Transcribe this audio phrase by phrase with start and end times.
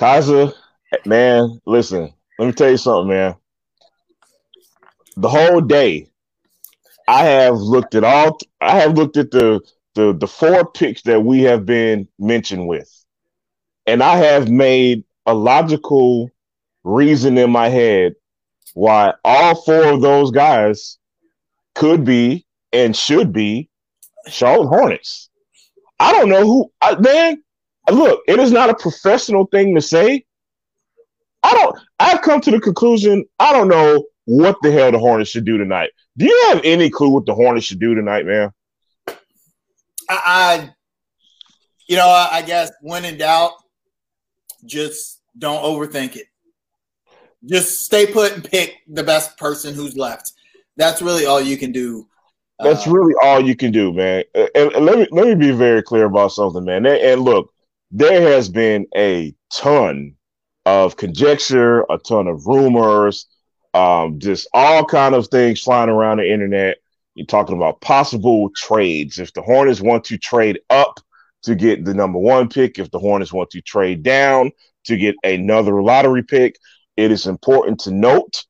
[0.00, 0.50] Kaiser,
[1.04, 3.34] man, listen, let me tell you something, man.
[5.18, 6.08] The whole day,
[7.06, 8.38] I have looked at all.
[8.62, 9.60] I have looked at the
[9.94, 12.90] the the four picks that we have been mentioned with,
[13.86, 16.30] and I have made a logical
[16.82, 18.14] reason in my head
[18.72, 20.96] why all four of those guys
[21.74, 23.68] could be and should be
[24.28, 25.28] Charlotte Hornets.
[25.98, 27.42] I don't know who, I, man.
[27.90, 30.24] Look, it is not a professional thing to say.
[31.42, 31.76] I don't.
[31.98, 33.24] I've come to the conclusion.
[33.38, 35.90] I don't know what the hell the Hornets should do tonight.
[36.16, 38.52] Do you have any clue what the Hornets should do tonight, man?
[39.08, 39.14] I,
[40.08, 40.74] I
[41.88, 43.52] you know, I, I guess when in doubt,
[44.64, 46.26] just don't overthink it.
[47.44, 50.32] Just stay put and pick the best person who's left.
[50.76, 52.06] That's really all you can do.
[52.58, 54.24] That's uh, really all you can do, man.
[54.34, 56.86] And, and, let me let me be very clear about something, man.
[56.86, 57.52] And, and look,
[57.90, 60.14] there has been a ton
[60.64, 63.26] of conjecture, a ton of rumors,
[63.74, 66.78] um, just all kind of things flying around the internet.
[67.14, 69.18] You're talking about possible trades.
[69.18, 71.00] If the Hornets want to trade up
[71.42, 74.52] to get the number one pick, if the Hornets want to trade down
[74.84, 76.56] to get another lottery pick,
[76.96, 78.44] it is important to note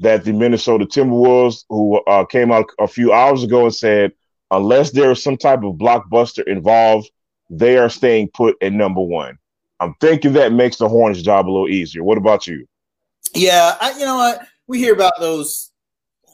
[0.00, 4.12] that the Minnesota Timberwolves, who uh, came out a few hours ago and said,
[4.50, 7.10] unless there is some type of blockbuster involved,
[7.50, 9.36] they are staying put at number one.
[9.80, 12.04] I'm thinking that makes the Hornets' job a little easier.
[12.04, 12.66] What about you?
[13.34, 14.46] Yeah, I, you know what?
[14.66, 15.72] We hear about those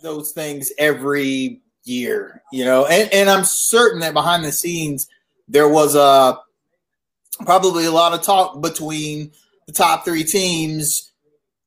[0.03, 5.08] those things every year, you know, and, and I'm certain that behind the scenes
[5.48, 6.39] there was a
[7.45, 9.30] probably a lot of talk between
[9.67, 11.12] the top three teams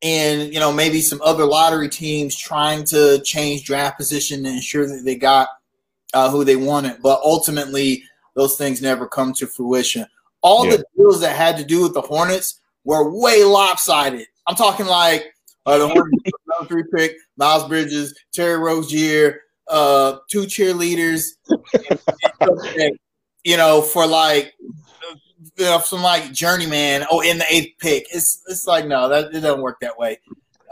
[0.01, 4.87] and you know maybe some other lottery teams trying to change draft position and ensure
[4.87, 5.49] that they got
[6.13, 8.03] uh, who they wanted, but ultimately
[8.35, 10.05] those things never come to fruition.
[10.41, 10.77] All yeah.
[10.77, 14.27] the deals that had to do with the Hornets were way lopsided.
[14.47, 15.33] I'm talking like
[15.65, 16.23] uh, the Hornets
[16.67, 21.23] three pick, Miles Bridges, Terry Rozier, uh, two cheerleaders,
[23.43, 24.53] you know, for like
[25.57, 27.05] you know, some like journeyman.
[27.09, 30.19] Oh, in the eighth pick, it's it's like no, that it doesn't work that way.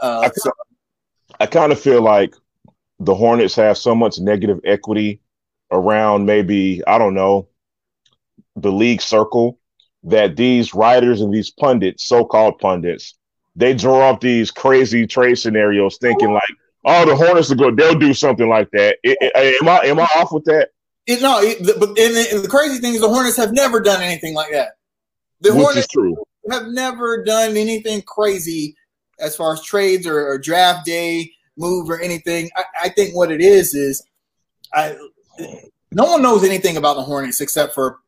[0.00, 0.50] Uh, I, so,
[1.40, 2.34] I kind of feel like
[3.00, 5.20] the Hornets have so much negative equity
[5.70, 7.48] around maybe I don't know
[8.56, 9.58] the league circle
[10.04, 13.14] that these writers and these pundits, so-called pundits,
[13.56, 16.48] they draw up these crazy trade scenarios, thinking like,
[16.84, 19.98] "Oh, the Hornets will go, they'll do something like that." It, it, am I am
[19.98, 20.70] I off with that?
[21.06, 23.80] It, no, it, but and the, and the, crazy thing is the Hornets have never
[23.80, 24.72] done anything like that.
[25.40, 25.86] The Which Hornets
[26.50, 28.76] have never done anything crazy
[29.18, 32.50] as far as trades or, or draft day move or anything.
[32.56, 34.02] I, I, think what it is is,
[34.72, 34.96] I
[35.90, 38.00] no one knows anything about the Hornets except for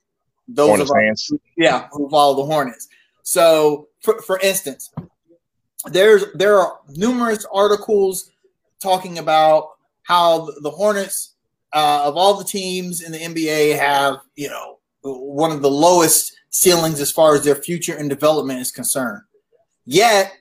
[0.48, 2.88] those Hornets of us, yeah, who follow the Hornets.
[3.22, 4.92] So, for, for instance,
[5.86, 8.30] there's there are numerous articles
[8.80, 9.70] talking about
[10.02, 11.34] how the Hornets
[11.72, 16.36] uh, of all the teams in the NBA have, you know, one of the lowest
[16.50, 19.22] ceilings as far as their future and development is concerned.
[19.86, 20.32] Yet,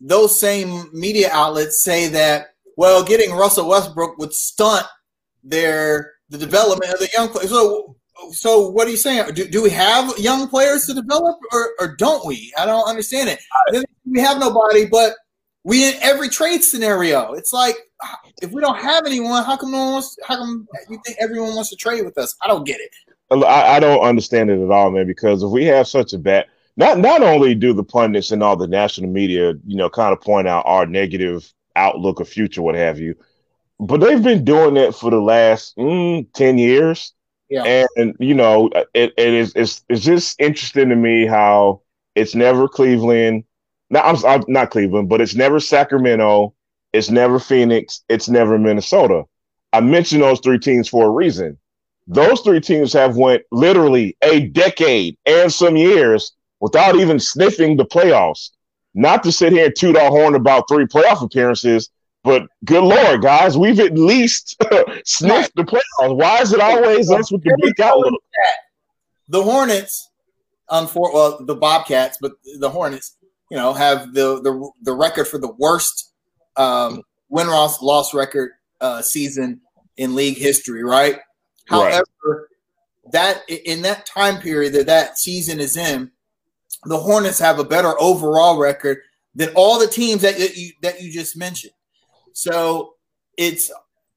[0.00, 4.86] those same media outlets say that, well, getting Russell Westbrook would stunt
[5.42, 7.50] their the development of the young players.
[7.50, 7.96] So,
[8.32, 9.34] so what are you saying?
[9.34, 12.52] Do, do we have young players to develop, or, or don't we?
[12.58, 13.84] I don't understand it.
[14.04, 15.14] We have nobody, but
[15.64, 17.34] we in every trade scenario.
[17.34, 17.76] It's like
[18.42, 20.16] if we don't have anyone, how come no one wants?
[20.26, 22.34] How come you think everyone wants to trade with us?
[22.42, 22.90] I don't get it.
[23.30, 25.06] I, I don't understand it at all, man.
[25.06, 26.46] Because if we have such a bad,
[26.76, 30.20] not not only do the pundits and all the national media, you know, kind of
[30.20, 33.14] point out our negative outlook of future, what have you,
[33.80, 37.12] but they've been doing that for the last mm, ten years.
[37.48, 37.86] Yeah.
[37.96, 41.82] And you know, it, it is it's it's just interesting to me how
[42.14, 43.44] it's never Cleveland.
[43.90, 46.54] Not I'm, I'm not Cleveland, but it's never Sacramento
[46.92, 48.02] it's never Phoenix.
[48.08, 49.24] It's never Minnesota.
[49.72, 51.58] I mentioned those three teams for a reason.
[52.06, 57.84] Those three teams have went literally a decade and some years without even sniffing the
[57.84, 58.50] playoffs.
[58.94, 61.90] Not to sit here and toot our horn about three playoff appearances,
[62.28, 64.54] but good lord, guys, we've at least
[65.06, 66.14] sniffed the playoffs.
[66.14, 68.22] Why is it always us with the big outlook?
[69.28, 70.10] The Hornets,
[70.70, 73.16] unfor- well, the Bobcats, but the Hornets,
[73.50, 76.12] you know, have the the the record for the worst
[76.58, 78.50] um, win loss loss record
[78.82, 79.62] uh, season
[79.96, 81.14] in league history, right?
[81.70, 81.94] right?
[81.94, 82.50] However,
[83.12, 86.10] that in that time period that that season is in,
[86.84, 88.98] the Hornets have a better overall record
[89.34, 91.72] than all the teams that you that you just mentioned.
[92.38, 92.94] So
[93.36, 93.72] it's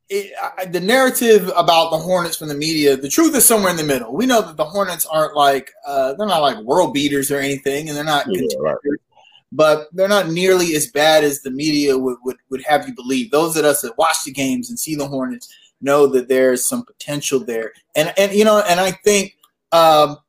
[0.07, 3.77] it, I, the narrative about the Hornets from the media, the truth is somewhere in
[3.77, 4.13] the middle.
[4.13, 7.89] We know that the Hornets aren't like uh, they're not like world beaters or anything,
[7.89, 8.75] and they're not yeah, right.
[9.51, 13.31] but they're not nearly as bad as the media would, would would have you believe.
[13.31, 15.51] Those of us that watch the games and see the Hornets
[15.81, 19.35] know that there's some potential there, and and you know, and I think,
[19.71, 20.19] um,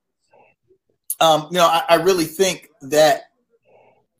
[1.20, 3.24] um, you know, I, I really think that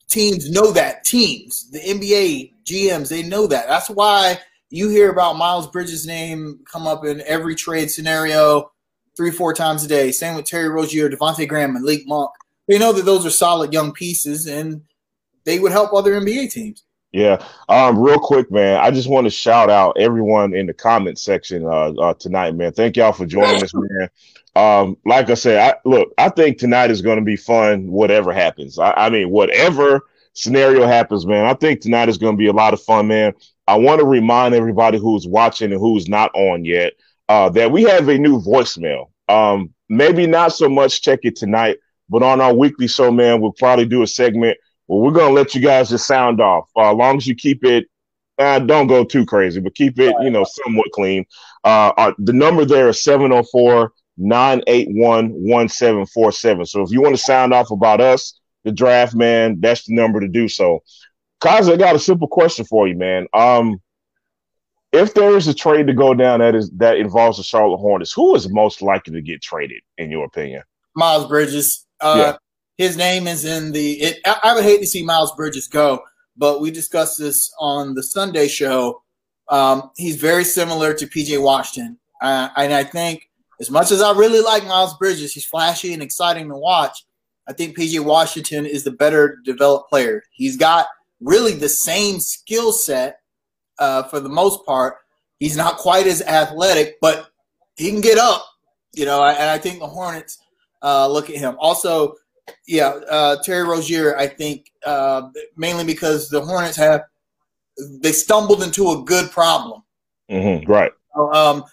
[0.09, 3.67] teams know that teams, the NBA GMs, they know that.
[3.67, 4.39] That's why
[4.69, 8.71] you hear about Miles Bridges' name come up in every trade scenario
[9.15, 10.11] three, four times a day.
[10.11, 12.31] Same with Terry Rozier, Devonte Graham, and Malik Monk.
[12.67, 14.81] They know that those are solid young pieces, and
[15.43, 16.83] they would help other NBA teams.
[17.11, 17.45] Yeah.
[17.69, 18.79] Um, real quick, man.
[18.79, 22.73] I just want to shout out everyone in the comment section uh, uh, tonight, man.
[22.73, 24.09] Thank y'all for joining us, man.
[24.55, 28.33] Um, like I said, I look, I think tonight is going to be fun, whatever
[28.33, 28.79] happens.
[28.79, 30.01] I, I mean, whatever
[30.33, 31.45] scenario happens, man.
[31.45, 33.33] I think tonight is going to be a lot of fun, man.
[33.67, 36.93] I want to remind everybody who's watching and who's not on yet
[37.29, 39.09] uh, that we have a new voicemail.
[39.29, 41.77] Um, maybe not so much check it tonight,
[42.09, 44.57] but on our weekly show, man, we'll probably do a segment
[44.87, 46.69] where we're going to let you guys just sound off.
[46.75, 47.85] Uh, as long as you keep it,
[48.39, 51.25] uh, don't go too crazy, but keep it, you know, somewhat clean.
[51.63, 56.65] Uh, the number there is 704 981 1747.
[56.65, 60.19] So if you want to sound off about us, the draft, man, that's the number
[60.19, 60.83] to do so.
[61.41, 63.27] Kaza, I got a simple question for you, man.
[63.33, 63.81] Um,
[64.93, 68.13] if there is a trade to go down that is that involves the Charlotte Hornets,
[68.13, 70.61] who is most likely to get traded, in your opinion?
[70.95, 71.85] Miles Bridges.
[71.99, 72.37] Uh, yeah.
[72.77, 74.01] His name is in the.
[74.01, 76.01] It, I, I, would hate to see Miles Bridges go,
[76.37, 79.01] but we discussed this on the Sunday show.
[79.49, 84.11] Um, he's very similar to PJ Washington, uh, and I think as much as I
[84.13, 87.05] really like Miles Bridges, he's flashy and exciting to watch.
[87.47, 90.23] I think PJ Washington is the better developed player.
[90.31, 90.87] He's got
[91.19, 93.19] really the same skill set
[93.79, 94.95] uh, for the most part.
[95.39, 97.27] He's not quite as athletic, but
[97.75, 98.45] he can get up,
[98.93, 99.23] you know.
[99.23, 100.39] And I think the Hornets
[100.81, 101.55] uh, look at him.
[101.59, 102.15] Also,
[102.67, 104.17] yeah, uh, Terry Rozier.
[104.17, 107.03] I think uh, mainly because the Hornets have
[107.77, 109.81] they stumbled into a good problem.
[110.29, 110.91] Mm-hmm, right.
[111.17, 111.63] Um,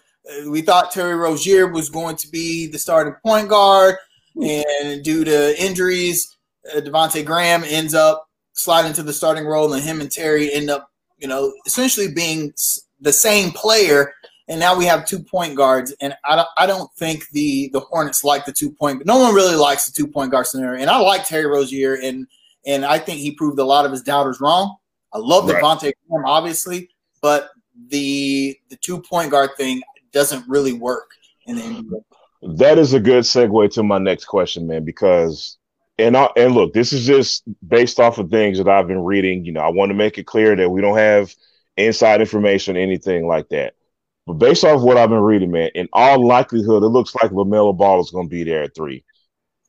[0.49, 3.97] we thought Terry Rozier was going to be the starting point guard,
[4.37, 6.37] and due to injuries,
[6.75, 10.71] uh, Devonte Graham ends up slide into the starting role, and him and Terry end
[10.71, 12.53] up, you know, essentially being
[13.01, 14.13] the same player.
[14.49, 17.81] And now we have two point guards, and I don't, I don't think the the
[17.81, 18.99] Hornets like the two point.
[18.99, 21.95] But no one really likes the two point guard scenario, and I like Terry Rozier,
[21.95, 22.27] and
[22.67, 24.77] and I think he proved a lot of his doubters wrong.
[25.13, 25.63] I love right.
[25.63, 26.91] Devonte Graham, obviously,
[27.23, 27.51] but
[27.89, 31.11] the the two point guard thing doesn't really work
[31.47, 32.03] in the NBA.
[32.43, 35.59] That is a good segue to my next question, man, because
[35.99, 39.45] and I, and look, this is just based off of things that I've been reading.
[39.45, 41.35] You know, I want to make it clear that we don't have
[41.77, 43.75] inside information, anything like that.
[44.27, 47.77] But based off what I've been reading, man, in all likelihood, it looks like Lamelo
[47.77, 49.05] Ball is going to be there at three.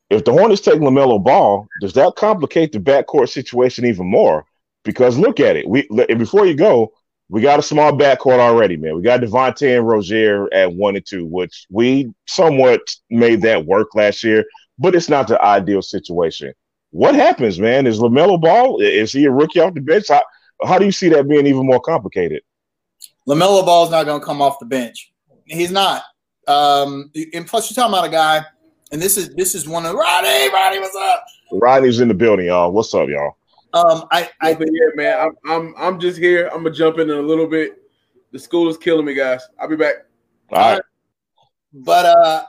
[0.09, 4.45] If the Hornets take Lamelo Ball, does that complicate the backcourt situation even more?
[4.83, 5.67] Because look at it.
[5.67, 6.93] We before you go,
[7.31, 8.95] we got a small backcourt already, man.
[8.95, 13.95] We got Devonte and Rozier at one and two, which we somewhat made that work
[13.95, 14.45] last year
[14.81, 16.53] but it's not the ideal situation.
[16.89, 17.85] What happens, man?
[17.85, 20.05] Is LaMelo Ball, is he a rookie off the bench?
[20.09, 20.23] How,
[20.65, 22.41] how do you see that being even more complicated?
[23.27, 25.13] LaMelo Ball is not going to come off the bench.
[25.45, 26.03] He's not.
[26.47, 28.43] Um, and plus, you're talking about a guy,
[28.91, 30.51] and this is this is one of Rodney.
[30.51, 31.25] Rodney, what's up?
[31.51, 32.71] Rodney's in the building, y'all.
[32.71, 33.37] What's up, y'all?
[33.73, 35.19] Um, I, I, yeah, man.
[35.19, 36.47] I'm, I'm, I'm just here.
[36.47, 37.77] I'm gonna jump in, in a little bit.
[38.31, 39.41] The school is killing me, guys.
[39.59, 39.95] I'll be back.
[40.51, 40.81] All right.
[41.73, 42.43] But uh,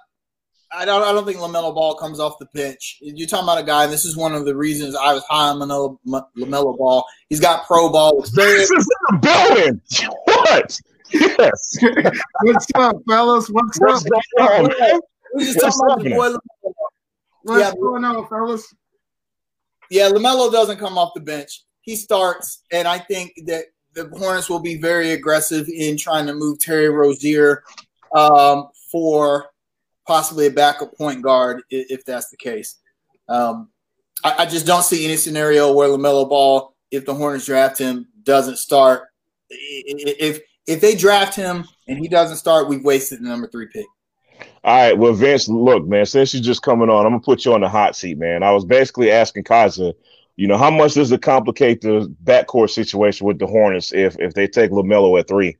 [0.73, 1.03] I don't.
[1.03, 2.99] I don't think Lamelo Ball comes off the pitch.
[3.01, 5.49] You're talking about a guy, and this is one of the reasons I was high
[5.49, 5.99] on Lamelo,
[6.37, 7.05] Lamelo Ball.
[7.29, 8.69] He's got pro ball experience.
[8.69, 9.81] This is a billion.
[10.25, 10.81] What?
[11.13, 11.77] Yes.
[12.43, 13.49] What's up, fellas?
[13.49, 14.13] What's, What's up?
[14.39, 15.01] Going on, man?
[15.35, 16.73] We just What's talking about the boy.
[17.43, 18.75] What's yeah, going on, fellas?
[19.93, 21.65] Yeah, Lamelo doesn't come off the bench.
[21.83, 26.35] He starts, and I think that the Hornets will be very aggressive in trying to
[26.35, 27.63] move Terry Rozier
[28.17, 29.51] um, for
[30.07, 32.79] possibly a backup point guard if that's the case.
[33.29, 33.69] Um,
[34.25, 38.09] I, I, just don't see any scenario where Lamelo Ball, if the Hornets draft him,
[38.23, 39.09] doesn't start.
[39.51, 43.87] If if they draft him and he doesn't start, we've wasted the number three pick.
[44.65, 47.55] All right, well, Vince, look, man, since you're just coming on, I'm gonna put you
[47.55, 48.43] on the hot seat, man.
[48.43, 49.95] I was basically asking Kaza,
[50.37, 54.35] you know, how much does it complicate the backcourt situation with the Hornets if if
[54.35, 55.57] they take Lamelo at three?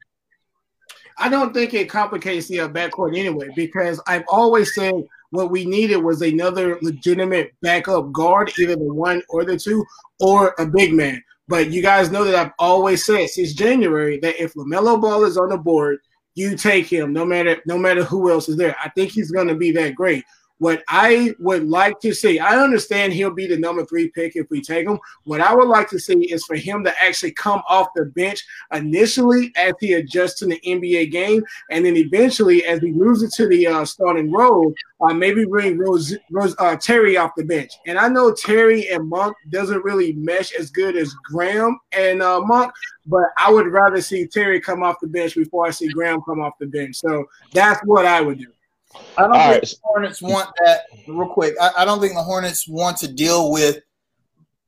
[1.19, 4.95] I don't think it complicates the uh, backcourt anyway because I've always said
[5.31, 9.85] what we needed was another legitimate backup guard, either the one or the two,
[10.21, 11.23] or a big man.
[11.49, 15.37] But you guys know that I've always said since January that if LaMelo Ball is
[15.37, 15.99] on the board,
[16.35, 18.77] you take him no matter no matter who else is there.
[18.83, 20.25] I think he's going to be that great.
[20.63, 24.49] What I would like to see, I understand he'll be the number three pick if
[24.49, 25.01] we take him.
[25.25, 28.45] What I would like to see is for him to actually come off the bench
[28.73, 31.43] initially as he adjusts to the NBA game,
[31.73, 36.15] and then eventually as he moves into the uh, starting role, uh, maybe bring Rose,
[36.31, 37.73] Rose uh, Terry off the bench.
[37.89, 42.41] And I know Terry and Monk doesn't really mesh as good as Graham and uh,
[42.41, 42.71] Monk,
[43.07, 46.41] but I would rather see Terry come off the bench before I see Graham come
[46.41, 46.95] off the bench.
[46.95, 48.53] So that's what I would do.
[49.17, 49.63] I don't All think right.
[49.63, 50.83] the Hornets want that.
[51.07, 53.81] Real quick, I, I, don't think the Hornets want to deal with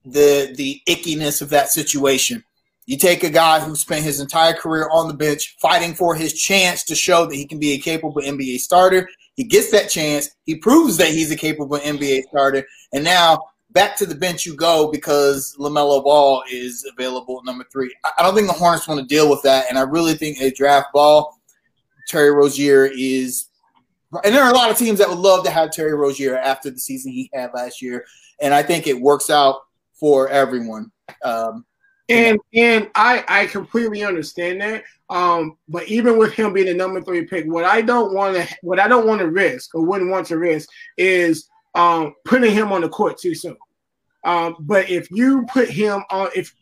[0.04, 2.44] the the ickiness of that situation.
[2.86, 6.34] You take a guy who spent his entire career on the bench fighting for his
[6.34, 9.08] chance to show that he can be a capable NBA starter.
[9.36, 10.28] He gets that chance.
[10.44, 13.40] He proves that he's a capable NBA starter, and now
[13.70, 17.94] back to the bench you go because LaMelo Ball is available at number three.
[18.04, 20.40] I, I don't think the Hornets want to deal with that, and I really think
[20.40, 21.38] a draft ball.
[22.06, 23.46] Terry Rozier is
[24.22, 26.70] and there are a lot of teams that would love to have Terry Rozier after
[26.70, 28.04] the season he had last year,
[28.40, 29.60] and I think it works out
[29.94, 30.90] for everyone.
[31.22, 31.64] Um,
[32.08, 34.84] and and I I completely understand that.
[35.10, 38.56] Um, but even with him being the number three pick, what I don't want to
[38.62, 42.72] what I don't want to risk or wouldn't want to risk is um putting him
[42.72, 43.56] on the court too soon.
[44.24, 46.54] Um, but if you put him on if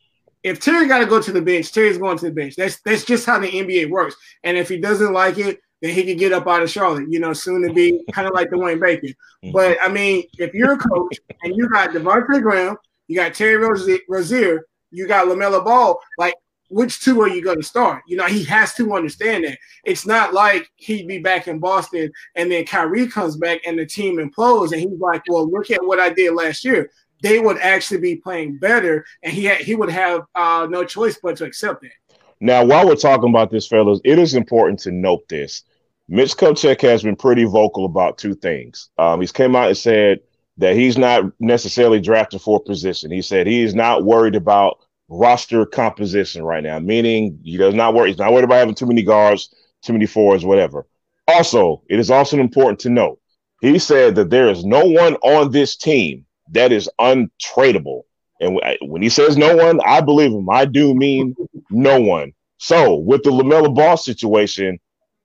[0.43, 2.57] if Terry got to go to the bench, Terry's going to the bench.
[2.57, 4.17] That's that's just how the NBA works.
[4.45, 7.19] And if he doesn't like it, then he could get up out of Charlotte, you
[7.19, 9.11] know, soon to be kind of like Dwayne Bacon.
[9.45, 9.53] Mm-hmm.
[9.53, 12.77] But I mean, if you're a coach and you got Devonte Graham,
[13.09, 16.35] you got Terry Rozier, you got LaMelo Ball, like
[16.71, 18.03] which two are you going to start?
[18.07, 19.59] You know, he has to understand that.
[19.85, 23.85] It's not like he'd be back in Boston and then Kyrie comes back and the
[23.85, 26.91] team implodes and he's like, well, look at what I did last year.
[27.23, 31.19] They would actually be playing better and he had, he would have uh, no choice
[31.23, 32.17] but to accept that.
[32.41, 35.65] Now, while we're talking about this, fellas, it is important to note this.
[36.09, 38.91] Mitch Kupchak has been pretty vocal about two things.
[38.99, 40.21] Um, he's came out and said
[40.59, 43.11] that he's not necessarily drafted for position.
[43.11, 44.79] He said he is not worried about
[45.09, 48.11] roster composition right now, meaning he does not worry.
[48.11, 50.87] He's not worried about having too many guards, too many fours, whatever.
[51.29, 53.19] Also, it is also important to note
[53.63, 58.03] he said that there is no one on this team that is untradeable.
[58.41, 60.51] And when he says no one, I believe him.
[60.51, 61.37] I do mean
[61.71, 62.33] no one.
[62.59, 64.81] So with the LaMelo Ball situation,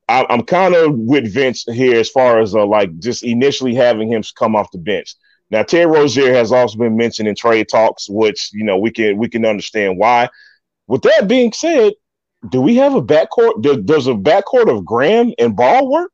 [0.09, 4.11] I, am kind of with Vince here as far as uh, like just initially having
[4.11, 5.15] him come off the bench.
[5.49, 9.17] Now, Terry Rozier has also been mentioned in trade talks, which you know we can
[9.17, 10.29] we can understand why.
[10.87, 11.93] With that being said,
[12.49, 13.61] do we have a backcourt?
[13.61, 16.11] Does, does a backcourt of Graham and Ball work?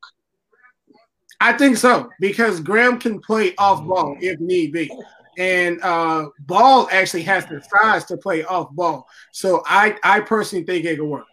[1.40, 4.90] I think so because Graham can play off ball if need be,
[5.38, 9.08] and uh, Ball actually has the size to play off ball.
[9.32, 11.26] So I I personally think it could work.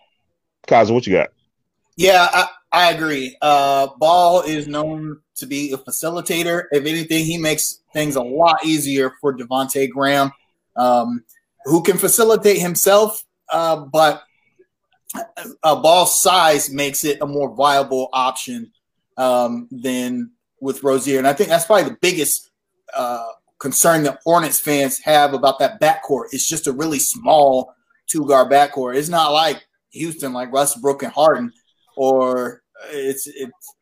[0.67, 1.29] Kaza, what you got?
[2.01, 3.37] Yeah, I, I agree.
[3.43, 6.65] Uh, Ball is known to be a facilitator.
[6.73, 10.33] If anything, he makes things a lot easier for Devonte Graham,
[10.77, 11.23] um,
[11.67, 14.23] who can facilitate himself, uh, but
[15.63, 18.73] a ball size makes it a more viable option
[19.19, 21.19] um, than with Rozier.
[21.19, 22.51] And I think that's probably the biggest
[22.97, 23.27] uh,
[23.59, 26.29] concern that Hornets fans have about that backcourt.
[26.33, 27.75] It's just a really small
[28.07, 28.97] two guard backcourt.
[28.97, 31.53] It's not like Houston, like Westbrook and Harden
[31.97, 33.75] or it's it's.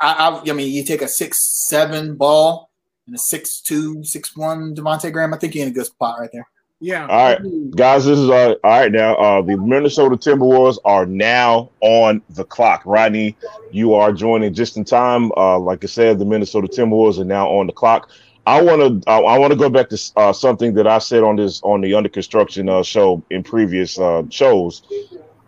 [0.00, 2.70] I, I, I mean, you take a six seven ball
[3.06, 5.32] and a six two six one Devonte Graham.
[5.32, 6.46] I think you're in a good spot right there.
[6.80, 7.06] Yeah.
[7.06, 8.04] All right, guys.
[8.04, 9.14] This is uh, all right now.
[9.14, 12.82] Uh, the Minnesota Timberwolves are now on the clock.
[12.84, 13.34] Rodney,
[13.70, 15.32] you are joining just in time.
[15.36, 18.10] Uh, like I said, the Minnesota Timberwolves are now on the clock.
[18.46, 19.10] I want to.
[19.10, 21.94] I want to go back to uh, something that I said on this on the
[21.94, 24.82] under construction uh, show in previous uh, shows.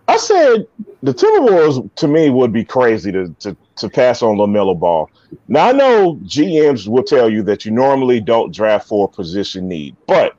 [0.08, 0.66] I said
[1.02, 5.10] the Timberwolves to me would be crazy to to to pass on LaMelo Ball.
[5.46, 9.68] Now I know GMs will tell you that you normally don't draft for a position
[9.68, 10.34] need, but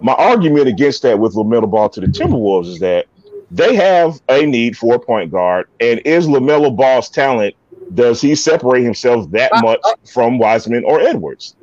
[0.00, 3.06] my argument against that with LaMelo Ball to the Timberwolves is that
[3.50, 7.54] they have a need for a point guard, and is LaMelo Ball's talent
[7.92, 9.80] does he separate himself that much
[10.10, 11.54] from Wiseman or Edwards?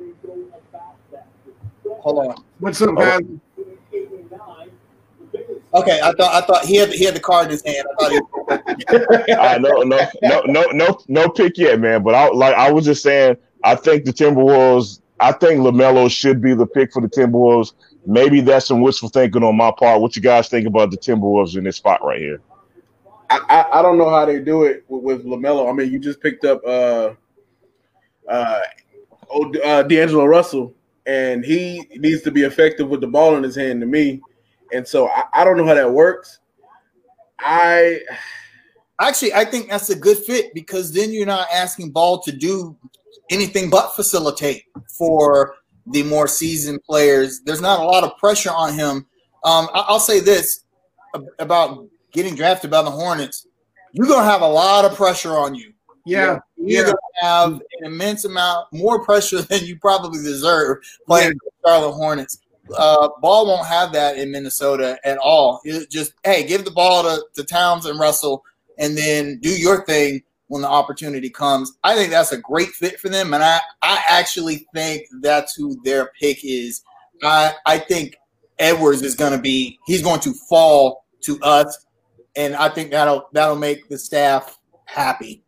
[1.84, 2.44] Hold on.
[2.60, 2.94] What's up, oh.
[2.94, 3.20] guys?
[5.74, 7.86] Okay, I thought I thought he had he had the card in his hand.
[7.90, 9.32] I thought he.
[9.32, 12.02] uh, no, no, no, no, no, no pick yet, man.
[12.02, 15.00] But I like I was just saying, I think the Timberwolves.
[15.20, 17.72] I think LaMelo should be the pick for the Timberwolves.
[18.04, 20.00] Maybe that's some wishful thinking on my part.
[20.00, 22.40] What you guys think about the Timberwolves in this spot right here?
[23.30, 25.70] I, I, I don't know how they do it with, with LaMelo.
[25.70, 27.12] I mean, you just picked up uh,
[28.28, 28.60] uh,
[29.30, 30.74] oh, uh, D'Angelo Russell,
[31.06, 33.80] and he needs to be effective with the ball in his hand.
[33.80, 34.20] To me,
[34.72, 36.40] and so I, I don't know how that works.
[37.38, 38.00] I
[39.02, 42.76] Actually, I think that's a good fit because then you're not asking Ball to do
[43.30, 44.64] anything but facilitate
[44.96, 47.40] for the more seasoned players.
[47.40, 49.06] There's not a lot of pressure on him.
[49.44, 50.64] Um, I'll say this
[51.40, 53.48] about getting drafted by the Hornets.
[53.92, 55.72] You're gonna have a lot of pressure on you.
[56.06, 56.92] Yeah, you're yeah.
[56.92, 61.38] gonna have an immense amount more pressure than you probably deserve playing yeah.
[61.44, 62.38] the Charlotte Hornets.
[62.76, 65.60] Uh, ball won't have that in Minnesota at all.
[65.64, 68.44] It just hey, give the ball to, to Towns and Russell,
[68.78, 71.72] and then do your thing when the opportunity comes.
[71.82, 75.80] I think that's a great fit for them, and I I actually think that's who
[75.82, 76.82] their pick is.
[77.22, 78.16] I I think
[78.58, 81.86] Edwards is going to be he's going to fall to us,
[82.36, 85.42] and I think that'll that'll make the staff happy.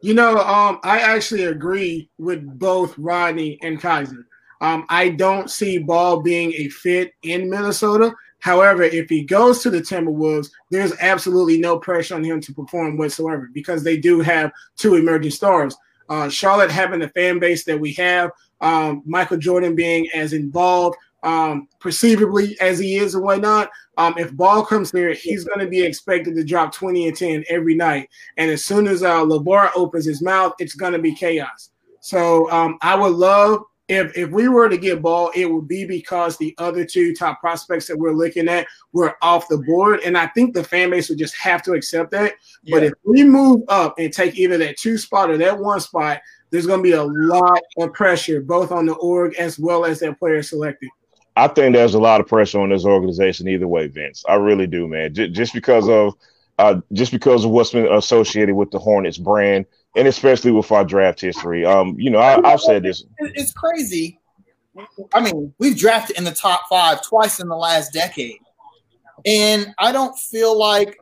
[0.00, 4.26] You know, um, I actually agree with both Rodney and Kaiser.
[4.62, 8.14] Um, I don't see Ball being a fit in Minnesota.
[8.38, 12.96] However, if he goes to the Timberwolves, there's absolutely no pressure on him to perform
[12.96, 15.76] whatsoever because they do have two emerging stars.
[16.08, 20.96] Uh, Charlotte having the fan base that we have, um, Michael Jordan being as involved
[21.22, 23.70] um, perceivably as he is and whatnot.
[23.96, 27.44] Um, if Ball comes here, he's going to be expected to drop 20 and 10
[27.48, 28.08] every night.
[28.36, 31.70] And as soon as uh, LaVar opens his mouth, it's going to be chaos.
[32.00, 35.84] So um, I would love if if we were to get ball, it would be
[35.84, 40.16] because the other two top prospects that we're looking at were off the board, and
[40.16, 42.34] I think the fan base would just have to accept that.
[42.62, 42.76] Yeah.
[42.76, 46.20] But if we move up and take either that two spot or that one spot,
[46.50, 50.00] there's going to be a lot of pressure both on the org as well as
[50.00, 50.88] that player selected.
[51.34, 54.22] I think there's a lot of pressure on this organization either way, Vince.
[54.28, 55.14] I really do, man.
[55.14, 56.14] J- just because of
[56.58, 60.84] uh, just because of what's been associated with the Hornets brand and especially with our
[60.84, 61.64] draft history.
[61.64, 63.04] Um, you know, I, have said this.
[63.18, 64.18] It's crazy.
[65.12, 68.38] I mean, we've drafted in the top five twice in the last decade,
[69.26, 70.96] and I don't feel like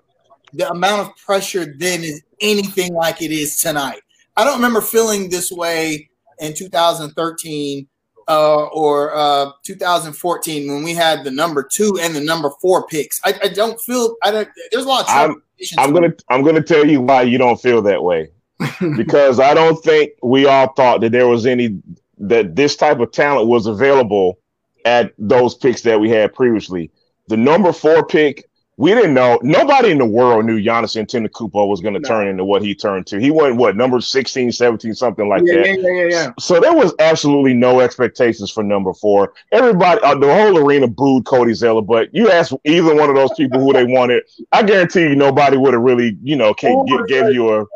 [0.52, 4.00] the amount of pressure then is anything like it is tonight.
[4.36, 7.86] I don't remember feeling this way in 2013
[8.26, 13.20] uh, or uh, 2014 when we had the number two and the number four picks.
[13.24, 14.16] I, I don't feel.
[14.24, 14.48] I don't.
[14.72, 15.10] There's a lot of.
[15.10, 15.42] I'm,
[15.78, 16.12] I'm gonna.
[16.28, 18.30] I'm gonna tell you why you don't feel that way
[18.96, 21.80] because I don't think we all thought that there was any
[22.18, 24.38] that this type of talent was available
[24.84, 26.90] at those picks that we had previously.
[27.28, 28.49] The number four pick,
[28.80, 29.38] we didn't know.
[29.42, 32.08] Nobody in the world knew Giannis Antetokounmpo was going to no.
[32.08, 33.20] turn into what he turned to.
[33.20, 35.66] He went what number 16, 17, something like yeah, that.
[35.66, 39.34] Yeah, yeah, yeah, So there was absolutely no expectations for number four.
[39.52, 43.34] Everybody, uh, the whole arena booed Cody Zeller, but you ask either one of those
[43.36, 47.06] people who they wanted, I guarantee you nobody would have really, you know, can, give,
[47.06, 47.66] gave you a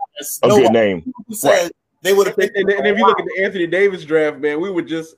[0.42, 1.12] a no good name.
[1.30, 2.56] Said they would have picked.
[2.56, 5.16] And, and, if you look at the Anthony Davis draft, man, we were just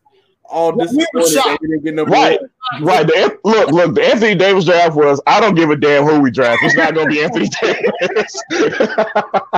[0.48, 2.40] all disappointed we didn't get number right.
[2.40, 2.82] One.
[2.82, 3.06] Right.
[3.06, 3.94] The, look, look.
[3.94, 5.20] The Anthony Davis draft was.
[5.26, 6.60] I don't give a damn who we draft.
[6.62, 8.42] It's not going to be Anthony Davis.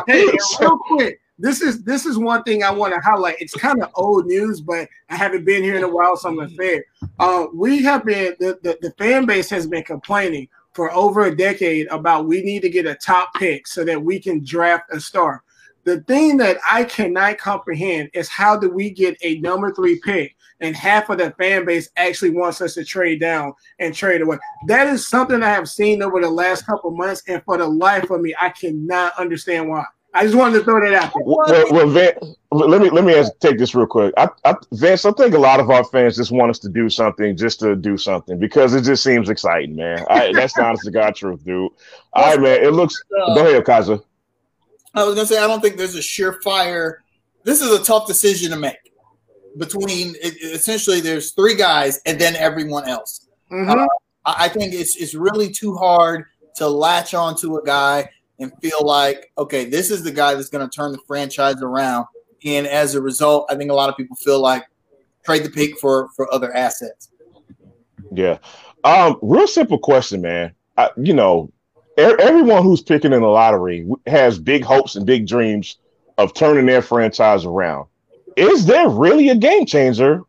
[0.07, 0.27] hey,
[0.61, 1.21] real quick.
[1.39, 3.37] This is this is one thing I want to highlight.
[3.41, 6.41] It's kind of old news, but I haven't been here in a while, so I'm
[6.41, 6.85] unfair.
[7.19, 11.37] Uh, we have been the, the, the fan base has been complaining for over a
[11.37, 15.01] decade about we need to get a top pick so that we can draft a
[15.01, 15.45] star.
[15.85, 20.37] The thing that I cannot comprehend is how do we get a number three pick
[20.61, 24.39] and half of the fan base actually wants us to trade down and trade away.
[24.67, 28.11] That is something I have seen over the last couple months, and for the life
[28.11, 29.85] of me, I cannot understand why.
[30.15, 31.23] I just wanted to throw that out there.
[31.25, 34.15] Well, well Vince, let me let me ask, take this real quick.
[34.17, 36.89] I, I, Vince, I think a lot of our fans just want us to do
[36.89, 40.05] something just to do something because it just seems exciting, man.
[40.09, 41.71] I, that's the honest to God truth, dude.
[42.15, 42.65] All right, man.
[42.65, 42.95] It looks.
[43.17, 44.01] Uh, go ahead, Kaiser.
[44.95, 46.97] I was gonna say I don't think there's a surefire.
[47.45, 48.88] This is a tough decision to make
[49.59, 53.29] between essentially there's three guys and then everyone else.
[53.51, 53.71] Mm-hmm.
[53.71, 53.87] Uh,
[54.25, 56.25] I think it's it's really too hard
[56.57, 60.49] to latch on to a guy and feel like, okay, this is the guy that's
[60.49, 62.07] going to turn the franchise around.
[62.45, 64.65] And as a result, I think a lot of people feel like
[65.25, 67.11] trade the pick for for other assets.
[68.13, 68.39] Yeah.
[68.85, 70.53] Um, real simple question, man.
[70.77, 71.53] I, you know,
[71.99, 75.77] er- everyone who's picking in the lottery has big hopes and big dreams
[76.17, 77.87] of turning their franchise around.
[78.39, 80.23] Is there really a game changer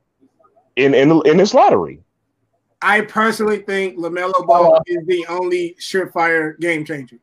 [0.76, 2.02] in in, in this lottery?
[2.82, 7.17] I personally think LaMelo Ball uh, is the only surefire game changer.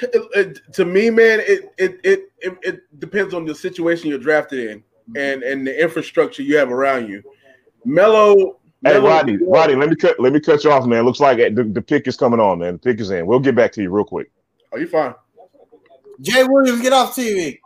[0.00, 4.70] It, it, to me, man, it, it it it depends on the situation you're drafted
[4.70, 4.84] in
[5.16, 7.22] and and the infrastructure you have around you.
[7.84, 8.58] Melo.
[8.84, 11.04] Hey, Rodney, Rodney, let me cut let me cut you off, man.
[11.04, 12.74] Looks like the, the pick is coming on, man.
[12.74, 13.26] The pick is in.
[13.26, 14.32] We'll get back to you real quick.
[14.72, 15.14] Are you fine?
[16.20, 17.60] Jay Williams, get off TV.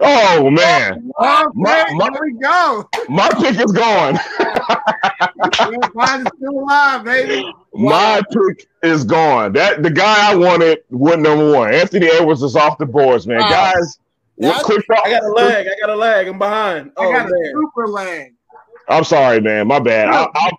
[0.00, 2.88] Oh, oh man, my, my, there we go.
[3.08, 4.18] My pick is gone.
[5.94, 7.44] Mine's still alive, baby.
[7.74, 9.52] My pick is gone.
[9.52, 11.72] That the guy I wanted went number one.
[11.72, 13.40] Anthony Edwards is off the boards, man.
[13.40, 13.50] Wow.
[13.50, 13.98] Guys,
[14.36, 15.06] what quick thought?
[15.06, 15.66] I got a lag.
[15.66, 16.28] I got a lag.
[16.28, 16.92] I'm behind.
[16.96, 17.52] I Oh got a man.
[17.54, 18.34] super lag.
[18.88, 19.66] I'm sorry, man.
[19.66, 20.08] My bad.
[20.08, 20.58] I'll, I'll,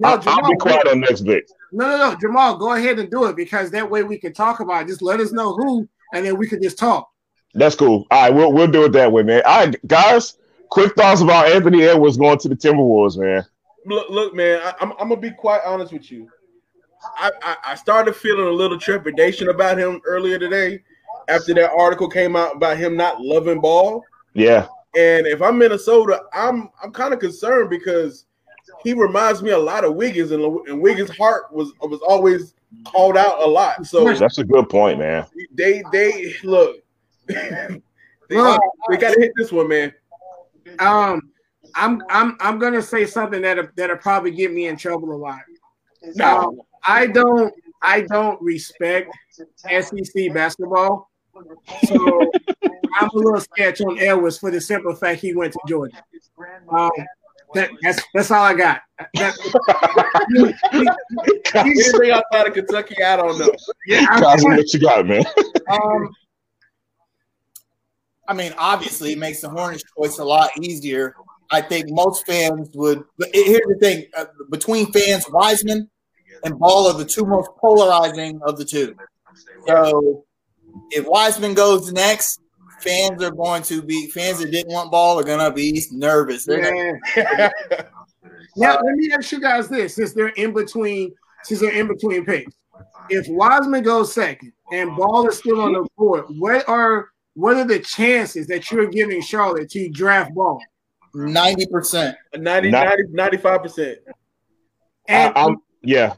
[0.00, 1.50] No, I'll, I'll Jamal, be quiet on next bit.
[1.72, 4.60] no, no, no, Jamal, go ahead and do it because that way we can talk
[4.60, 4.88] about it.
[4.88, 7.10] Just let us know who, and then we can just talk.
[7.54, 8.06] That's cool.
[8.10, 9.42] All right, we'll we'll do it that way, man.
[9.46, 10.36] All right, guys.
[10.68, 13.46] Quick thoughts about Anthony Edwards going to the Timberwolves, man.
[13.86, 14.60] Look, look, man.
[14.62, 16.28] I, I'm, I'm gonna be quite honest with you.
[17.18, 20.82] I, I, I started feeling a little trepidation about him earlier today,
[21.28, 24.02] after that article came out about him not loving ball.
[24.34, 28.26] Yeah, And if I'm Minnesota, I'm I'm kind of concerned because
[28.86, 33.16] he reminds me a lot of Wiggins, and, and Wiggins' heart was was always called
[33.16, 33.84] out a lot.
[33.84, 35.26] So that's a good point, man.
[35.52, 36.76] they they look.
[37.26, 37.80] they,
[38.30, 38.60] Look.
[38.88, 39.92] they got to hit this one, man.
[40.78, 41.32] Um,
[41.74, 45.40] I'm I'm I'm gonna say something that that'll probably get me in trouble a lot.
[46.22, 51.10] Um, I don't I don't respect SEC basketball,
[51.88, 52.30] so
[53.00, 56.04] I'm a little sketch on Edwards for the simple fact he went to Georgia.
[56.70, 56.90] Um,
[57.54, 58.80] that, that's that's all I got.
[61.54, 63.50] Anything outside of Kentucky, I don't know.
[63.86, 65.24] yeah, I'm- Cosmo, what you got, man?
[65.70, 66.10] Um,
[68.28, 71.14] I mean, obviously, it makes the Hornets choice a lot easier.
[71.50, 73.04] I think most fans would.
[73.18, 75.88] But here's the thing: uh, between fans, Wiseman
[76.44, 78.96] and Ball are the two most polarizing of the two.
[79.66, 80.24] So,
[80.90, 82.40] if Wiseman goes next,
[82.86, 86.44] fans are going to be fans that didn't want Ball are going to be nervous.
[86.44, 87.50] They're gonna- yeah.
[88.56, 91.12] Now let me ask you guys this: since they're in between,
[91.44, 92.54] since they're in between picks,
[93.10, 97.64] if Wiseman goes second and Ball is still on the board, what are what are
[97.66, 100.60] the chances that you're giving Charlotte to draft Ball?
[101.14, 102.16] Ninety percent.
[102.36, 103.98] 90, Not- 95 percent.
[105.08, 106.14] And I, am yeah.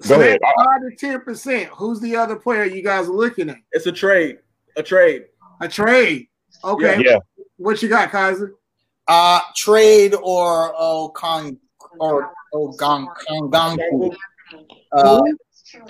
[0.00, 0.38] so Go ahead.
[0.56, 1.68] five to ten percent.
[1.70, 3.56] Who's the other player you guys are looking at?
[3.72, 4.38] It's a trade.
[4.76, 5.24] A trade.
[5.62, 6.28] A trade.
[6.64, 7.02] Okay.
[7.04, 7.18] Yeah.
[7.56, 8.54] What you got, Kaiser?
[9.06, 11.56] Uh, trade or oh, Kong
[11.98, 14.14] or oh, Gong Kong
[14.92, 15.22] Uh,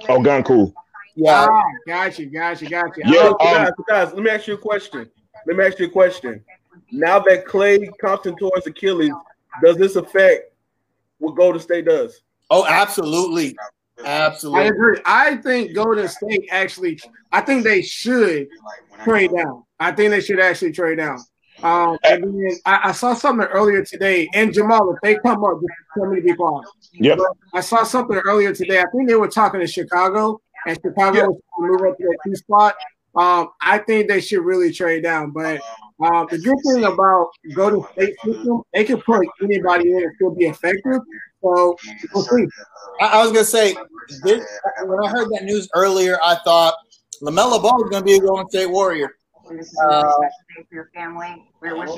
[0.09, 0.75] Oh, gone cool.
[1.17, 1.49] yeah.
[1.51, 3.01] Ah, gotcha, gotcha, gotcha.
[3.05, 3.13] Yeah.
[3.13, 5.11] So, guys, guys, let me ask you a question.
[5.47, 6.45] Let me ask you a question.
[6.93, 9.13] Now that Klay comes towards Achilles,
[9.63, 10.53] does this affect
[11.19, 12.21] what Golden State does?
[12.51, 13.57] Oh, absolutely,
[14.05, 14.69] I absolutely.
[14.69, 14.99] agree.
[15.05, 17.01] I think Golden State actually.
[17.31, 18.49] I think they should
[19.05, 19.65] trade down.
[19.79, 21.19] I think they should actually trade down.
[21.63, 25.61] Um, and then I, I saw something earlier today, and Jamal, if they come up,
[25.61, 26.67] just tell me to be quiet.
[26.95, 27.19] Yep.
[27.55, 28.81] I saw something earlier today.
[28.81, 31.27] I think they were talking to Chicago, and Chicago Yeah.
[31.27, 32.75] was going to move up to that two spot.
[33.15, 35.31] Um, I think they should really trade down.
[35.31, 35.61] But
[36.01, 40.35] um, the good thing about Golden State system, they can put anybody in and still
[40.35, 41.01] be effective.
[41.43, 41.77] So
[42.15, 42.47] we'll see.
[43.01, 43.75] I, I was gonna say
[44.23, 44.47] this,
[44.85, 46.75] when I heard that news earlier, I thought
[47.21, 49.17] LaMelo Ball is gonna be a Golden State Warrior.
[49.85, 50.13] Uh,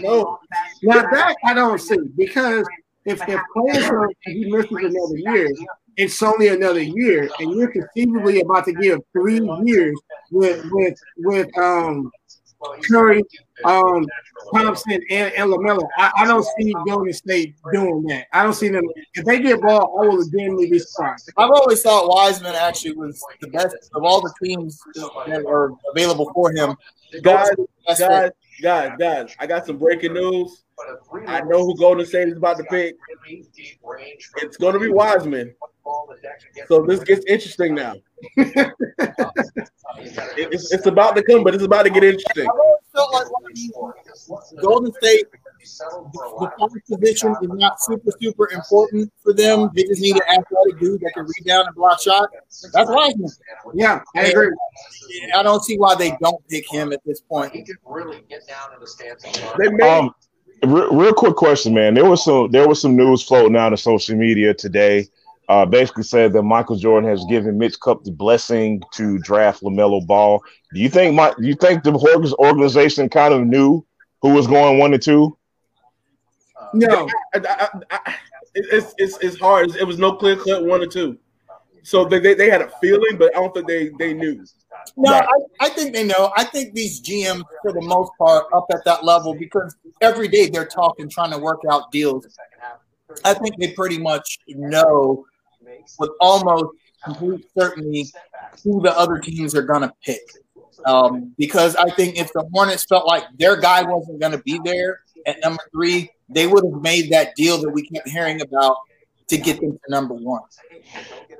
[0.00, 0.38] know.
[0.82, 2.66] Now that I don't see because
[3.04, 5.48] if if players are he misses another year,
[5.96, 9.98] it's only another year, and you're conceivably about to give three years
[10.30, 12.10] with with with um
[12.88, 13.22] Curry,
[13.64, 14.06] um
[14.52, 15.86] Thompson, and, and Lamelo.
[15.96, 18.26] I, I don't see Golden State doing that.
[18.32, 18.84] I don't see them.
[19.14, 21.32] If they get ball, I will legitimately be surprised.
[21.36, 26.30] I've always thought Wiseman actually was the best of all the teams that are available
[26.34, 26.76] for him.
[27.22, 27.50] Guys,
[27.86, 28.30] guys,
[28.62, 30.64] guys, guys, I got some breaking news.
[31.26, 32.96] I know who Golden State is about to pick.
[34.36, 35.54] It's going to be Wiseman.
[36.68, 37.94] So this gets interesting now.
[40.36, 42.46] It's, it's about to come, but it's about to get interesting.
[42.48, 43.72] I've always felt like one of these
[44.60, 49.70] Golden State, the forward position is not super, super important for them.
[49.74, 52.28] They just need an athletic dude that can rebound and block shot.
[52.72, 53.30] That's Wiseman.
[53.74, 54.50] Yeah, I agree.
[55.34, 57.52] I don't see why they don't pick him at this point.
[57.52, 57.64] They
[59.70, 60.14] may, Um,
[60.62, 61.94] re- real quick question, man.
[61.94, 65.06] There was some there was some news floating out on social media today.
[65.48, 70.06] Uh, basically said that Michael Jordan has given Mitch Cup the blessing to draft Lamelo
[70.06, 70.42] Ball.
[70.72, 73.84] Do you think my do you think the Hornets organization kind of knew
[74.22, 75.36] who was going one and two?
[76.72, 78.14] No, I, I, I,
[78.54, 79.76] it's, it's it's hard.
[79.76, 81.18] It was no clear cut one or two.
[81.84, 84.42] So they, they, they had a feeling, but I don't think they, they knew.
[84.96, 85.26] No, I,
[85.60, 86.32] I think they know.
[86.34, 90.48] I think these GMs, for the most part, up at that level because every day
[90.48, 92.26] they're talking, trying to work out deals.
[93.22, 95.26] I think they pretty much know
[95.98, 96.66] with almost
[97.04, 98.10] complete certainty
[98.62, 100.20] who the other teams are going to pick.
[100.86, 104.60] Um, because I think if the Hornets felt like their guy wasn't going to be
[104.64, 108.76] there at number three, they would have made that deal that we kept hearing about
[109.28, 110.42] to get them to number one.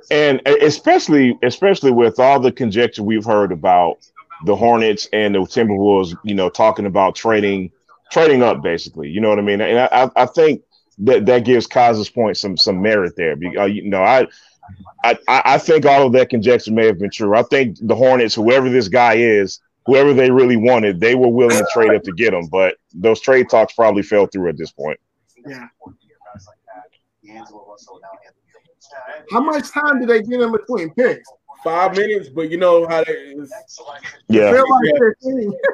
[0.09, 3.97] And especially, especially with all the conjecture we've heard about
[4.45, 7.71] the Hornets and the Timberwolves, you know, talking about trading,
[8.11, 9.09] trading up, basically.
[9.09, 9.61] You know what I mean?
[9.61, 10.61] And I, I think
[10.99, 13.35] that that gives Kaz's point some some merit there.
[13.57, 14.27] Uh, you know, I,
[15.03, 17.35] I I think all of that conjecture may have been true.
[17.35, 21.57] I think the Hornets, whoever this guy is, whoever they really wanted, they were willing
[21.57, 22.47] to trade up to get him.
[22.47, 24.99] But those trade talks probably fell through at this point.
[25.47, 25.67] Yeah.
[29.31, 31.29] How much time do they get in between picks?
[31.65, 33.51] Five minutes, but you know how they is.
[34.29, 34.51] Yeah.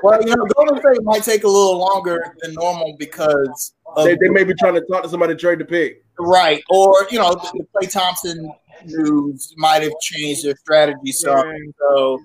[0.01, 4.29] well, you know, Golden State might take a little longer than normal because they, they
[4.29, 6.05] may be trying to talk to somebody to trade the pick.
[6.17, 6.63] Right.
[6.69, 8.53] Or, you know, the Klay Thompson
[8.85, 11.57] news might have changed their strategy some.
[11.77, 12.19] So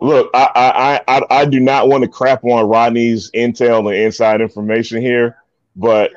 [0.00, 4.40] look, I, I I I do not want to crap on Rodney's intel and inside
[4.40, 5.36] information here,
[5.76, 6.12] but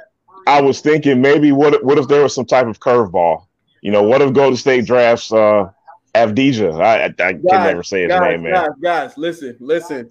[0.48, 3.46] I was thinking maybe what what if there was some type of curveball?
[3.82, 5.72] You know, what if Golden State drafts uh
[6.16, 6.82] Avdija?
[6.82, 8.54] I I, I guys, can never say his guys, name, man.
[8.54, 10.10] Guys, guys, listen, listen.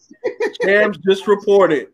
[0.63, 1.89] Shams just reported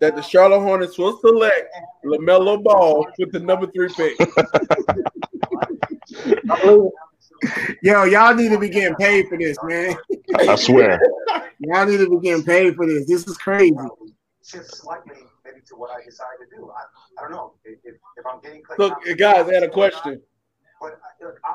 [0.00, 4.18] that the Charlotte Hornets will select LaMelo Ball with the number three pick.
[7.82, 9.96] Yo, y'all need to be getting paid for this, man.
[10.38, 11.00] I swear.
[11.58, 13.06] y'all need to be getting paid for this.
[13.06, 13.74] This is crazy.
[13.74, 16.70] maybe to what I decide to do.
[16.70, 16.82] I,
[17.18, 18.62] I don't know if, if I'm getting.
[18.78, 20.22] Look, guys, I had a question.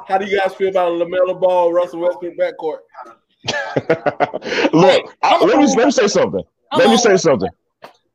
[0.08, 2.80] How do you guys feel about a LaMelo Ball, Russell Westbrook backcourt?
[4.74, 6.44] Look, I, let me let me say something.
[6.76, 7.50] Let me say something.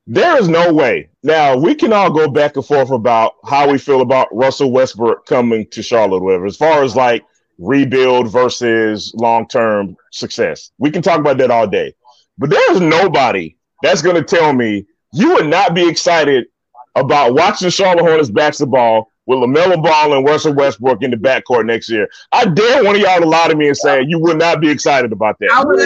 [0.06, 1.10] There is no way.
[1.22, 5.26] Now we can all go back and forth about how we feel about Russell Westbrook
[5.26, 6.46] coming to Charlotte, whatever.
[6.46, 7.24] As far as like
[7.58, 11.94] rebuild versus long term success, we can talk about that all day.
[12.36, 16.46] But there's nobody that's going to tell me you would not be excited
[16.94, 21.88] about watching Charlotte Hornets basketball with LaMelo Ball and Russell Westbrook in the backcourt next
[21.88, 22.08] year.
[22.32, 24.68] I dare one of y'all to lie to me and say you would not be
[24.68, 25.50] excited about that.
[25.52, 25.80] I would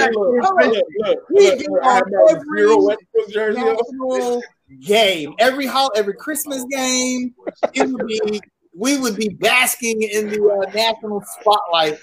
[3.85, 4.43] every
[4.81, 7.35] game, every hall, every Christmas game,
[7.75, 8.41] it would be
[8.75, 11.99] we would be basking in the uh, national spotlight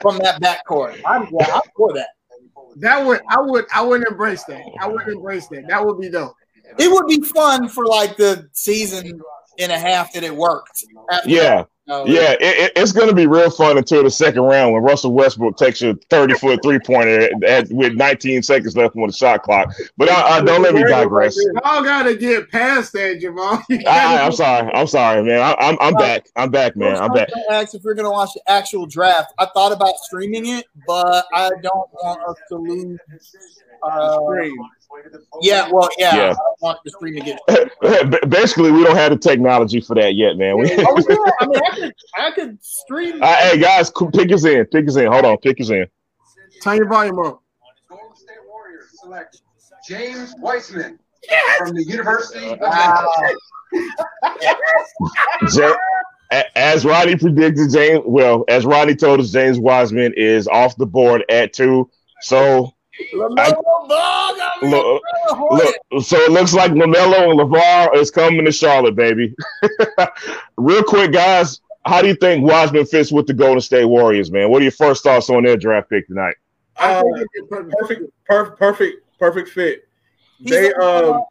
[0.00, 1.00] from that backcourt.
[1.04, 2.08] I'm glad I'm for that.
[2.76, 4.62] That would I would I would embrace that.
[4.80, 5.66] I would embrace that.
[5.68, 6.34] That would be dope.
[6.78, 9.20] It would be fun for like the season
[9.58, 10.84] and a half that it worked.
[11.24, 11.64] Yeah.
[11.88, 15.56] yeah, it, it's going to be real fun until the second round when Russell Westbrook
[15.56, 17.28] takes a 30 foot three pointer
[17.70, 19.72] with 19 seconds left on the shot clock.
[19.96, 21.36] But I, I don't let me digress.
[21.36, 23.62] Y'all got to get past that, Jamal.
[23.86, 24.70] I, am sorry.
[24.74, 25.40] I'm sorry, man.
[25.40, 26.26] I, am I'm, I'm back.
[26.34, 26.96] I'm back, man.
[26.96, 27.28] I'm back.
[27.50, 29.32] Ask if we're going to watch the actual draft.
[29.38, 32.98] I thought about streaming it, but I don't want us to lose.
[33.82, 34.18] Uh,
[35.42, 36.32] yeah, well, yeah, yeah.
[36.32, 38.30] I want the stream to get.
[38.30, 40.58] Basically, we don't have the technology for that yet, man.
[40.58, 41.30] We, oh, yeah.
[41.40, 43.22] I mean, I could, I could stream.
[43.22, 44.64] Uh, hey, guys, pick us in.
[44.66, 45.10] Pick us in.
[45.10, 45.86] Hold on, pick us in.
[46.62, 47.42] Turn your volume up.
[47.88, 49.42] Golden State Warriors select
[49.86, 51.58] James Wiseman yes!
[51.58, 53.06] from the University of wow.
[56.54, 58.02] as Rodney predicted, James.
[58.06, 61.90] Well, as Rodney told us, James Wiseman is off the board at two.
[62.22, 62.72] So
[63.38, 63.54] I,
[64.62, 65.02] look,
[65.50, 69.34] look, so it looks like LaMelo and LaVar is coming to Charlotte, baby.
[70.56, 74.50] Real quick, guys, how do you think Wiseman fits with the Golden State Warriors, man?
[74.50, 76.36] What are your first thoughts on their draft pick tonight?
[76.76, 77.02] Uh,
[77.78, 79.88] perfect, perfect, perfect, perfect fit.
[80.40, 81.22] They um,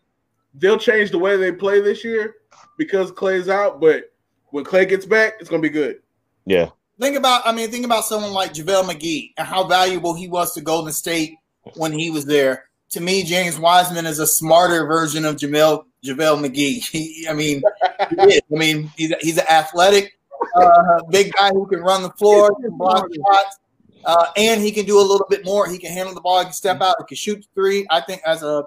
[0.56, 2.36] they'll change the way they play this year
[2.78, 4.12] because Klay's out, but
[4.49, 6.01] when Klay gets back, it's gonna be good.
[6.45, 6.69] Yeah.
[6.99, 10.54] Think about, I mean, think about someone like JaVale McGee and how valuable he was
[10.54, 11.36] to Golden State
[11.75, 12.65] when he was there.
[12.91, 16.84] To me, James Wiseman is a smarter version of Jamel JaVale McGee.
[16.91, 20.17] He, I mean, I mean, he's a, he's an athletic,
[20.56, 23.60] uh, big guy who can run the floor, can block shots,
[24.06, 25.67] uh, and he can do a little bit more.
[25.67, 27.86] He can handle the ball, he can step out, he can shoot three.
[27.89, 28.63] I think as a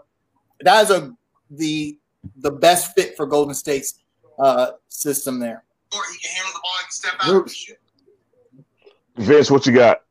[0.60, 1.16] that is a
[1.50, 1.98] the
[2.36, 3.94] the best fit for Golden State's
[4.38, 5.64] uh, system there.
[5.94, 7.50] Or he can handle the ball, he can step out.
[9.16, 10.02] Vince, what you got?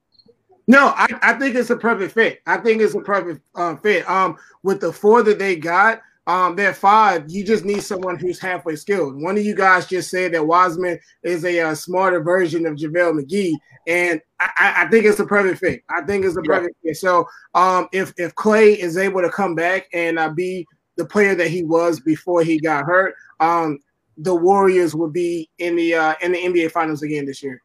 [0.68, 2.42] No, I, I think it's a perfect fit.
[2.46, 4.08] I think it's a perfect um, fit.
[4.10, 7.24] Um, with the four that they got, um, they're five.
[7.30, 9.22] You just need someone who's halfway skilled.
[9.22, 13.22] One of you guys just said that Wiseman is a, uh, smarter version of JaVale
[13.22, 13.54] McGee,
[13.88, 15.84] and I, I, think it's a perfect fit.
[15.90, 16.90] I think it's a perfect yeah.
[16.90, 16.98] fit.
[16.98, 17.26] So,
[17.56, 21.48] um, if if Klay is able to come back and uh, be the player that
[21.48, 23.80] he was before he got hurt, um,
[24.18, 27.64] the Warriors will be in the uh, in the NBA Finals again this year.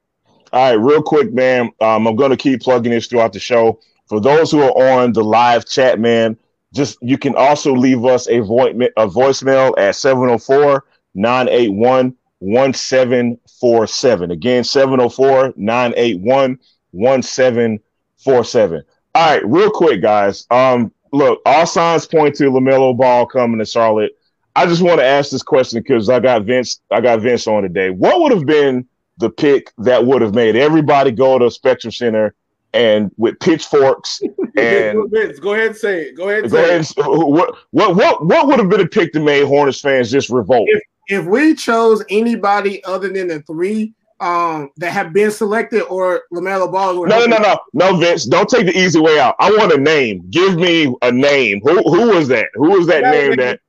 [0.52, 1.70] All right, real quick, man.
[1.80, 3.80] Um, I'm going to keep plugging this throughout the show.
[4.06, 6.36] For those who are on the live chat, man,
[6.74, 10.84] just you can also leave us a, vo- a voicemail at 704
[11.14, 14.30] 981 1747.
[14.30, 16.58] Again, 704 981
[16.90, 18.82] 1747.
[19.14, 20.46] All right, real quick, guys.
[20.50, 24.12] Um, look, all signs point to LaMelo Ball coming to Charlotte.
[24.54, 27.62] I just want to ask this question because I got Vince, I got Vince on
[27.62, 27.88] today.
[27.88, 28.86] What would have been
[29.18, 32.34] the pick that would have made everybody go to Spectrum Center
[32.74, 34.20] and with pitchforks
[34.56, 36.16] and go ahead and say it.
[36.16, 36.44] Go ahead.
[36.44, 36.80] And go say ahead.
[36.80, 36.98] it.
[36.98, 40.30] And, what what what what would have been a pick that made Hornets fans just
[40.30, 40.68] revolt?
[40.70, 46.22] If, if we chose anybody other than the three um, that have been selected or
[46.32, 49.34] LaMelo Ball, no, no, no, no, no, Vince, don't take the easy way out.
[49.40, 50.24] I want a name.
[50.30, 51.60] Give me a name.
[51.64, 52.46] Who who was that?
[52.54, 53.60] Who was that name- That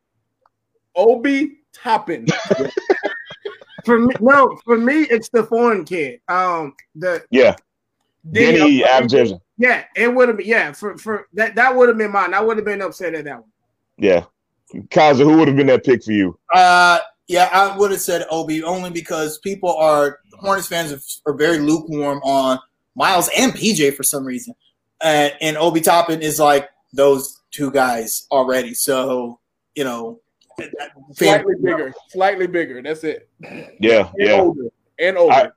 [0.96, 2.28] Obi Toppin.
[3.86, 6.22] For me, no, for me, it's the foreign kid.
[6.28, 7.56] Um, the yeah,
[8.30, 12.12] Deni Deni yeah, it would have been yeah for for that that would have been
[12.12, 12.34] mine.
[12.34, 13.52] I would have been upset at that one.
[13.98, 14.26] Yeah,
[14.90, 16.38] Kaiser, who would have been that pick for you?
[16.54, 21.36] Uh, yeah, I would have said Obi only because people are Hornets fans are, are
[21.36, 22.60] very lukewarm on
[22.96, 24.56] Miles and PJ for some reason,
[25.02, 28.74] uh, and Obi Toppin is like those two guys already.
[28.74, 29.40] So
[29.76, 30.22] you know,
[31.14, 31.94] Slightly bigger.
[32.10, 32.82] Slightly bigger.
[32.82, 33.30] That's it.
[33.80, 34.34] Yeah, And yeah.
[34.42, 34.70] older.
[35.00, 35.54] And older.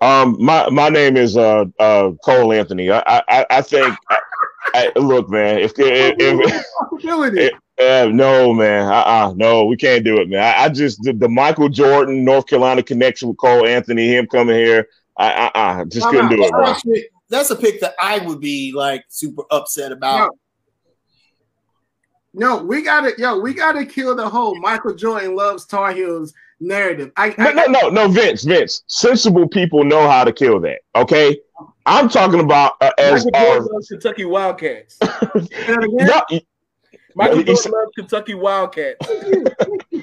[0.00, 2.90] Um, my my name is uh uh Cole Anthony.
[2.90, 3.94] I I I think.
[4.08, 4.18] I,
[4.72, 5.58] I, look, man.
[5.58, 7.50] If, if, if Possibility.
[7.80, 8.86] Uh, no, man.
[8.86, 9.32] Uh-uh.
[9.36, 10.40] No, we can't do it, man.
[10.42, 14.54] I, I just the, the Michael Jordan North Carolina connection with Cole Anthony, him coming
[14.56, 14.86] here.
[15.16, 16.66] I uh-uh, just No, couldn't no, do it, bro.
[16.66, 20.36] That's a pick- That's a pick that I would be like super upset about.
[22.32, 27.10] No, we gotta yo, we gotta kill the whole Michael Jordan loves Tar Heels narrative.
[27.16, 28.84] I, No, I no, no, no, Vince, Vince.
[28.86, 30.82] Sensible people know how to kill that.
[30.94, 31.38] Okay,
[31.86, 34.94] I'm talking about uh, as Michael uh, Jordan loves Kentucky Wildcats.
[35.02, 35.08] say
[35.40, 36.40] that no,
[37.16, 39.08] Michael Jordan said- loves Kentucky Wildcats.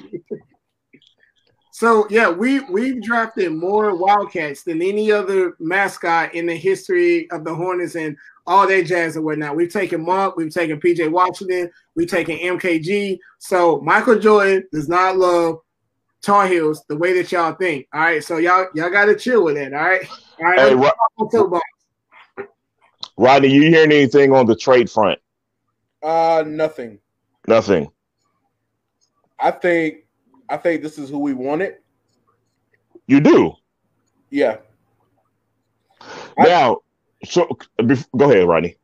[1.78, 7.44] So yeah, we we've drafted more Wildcats than any other mascot in the history of
[7.44, 8.16] the Hornets and
[8.48, 9.54] all that jazz and whatnot.
[9.54, 13.18] We've taken Monk, we've taken PJ Washington, we've taken MKG.
[13.38, 15.56] So Michael Jordan does not love
[16.22, 17.86] Tar Heels the way that y'all think.
[17.92, 19.72] All right, so y'all y'all got to chill with that.
[19.74, 20.00] All right,
[20.40, 20.58] all right.
[20.58, 21.62] Hey, let's Ro- talk about.
[23.16, 25.18] Rodney, you hearing anything on the trade front?
[26.02, 26.98] Uh nothing.
[27.46, 27.90] Nothing.
[29.38, 30.06] I think
[30.48, 31.76] I think this is who we wanted.
[33.06, 33.52] You do
[34.30, 34.58] Yeah.
[36.38, 36.78] I- now.
[37.24, 37.48] So
[38.16, 38.76] go ahead, Rodney.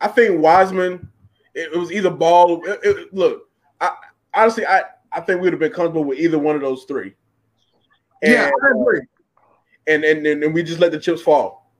[0.00, 1.08] I think Wiseman,
[1.54, 2.64] it, it was either ball.
[2.66, 3.48] It, it- look,
[3.80, 3.92] I
[4.34, 7.14] honestly, I, I think we would have been comfortable with either one of those three.
[8.22, 9.00] And, Yeah, I agree.
[9.86, 11.70] and, and and and we just let the chips fall.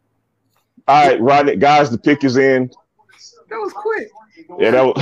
[0.88, 2.70] All right, Rodney, guys, the pick is in.
[3.48, 4.09] That was quick.
[4.59, 4.96] Yeah, that was,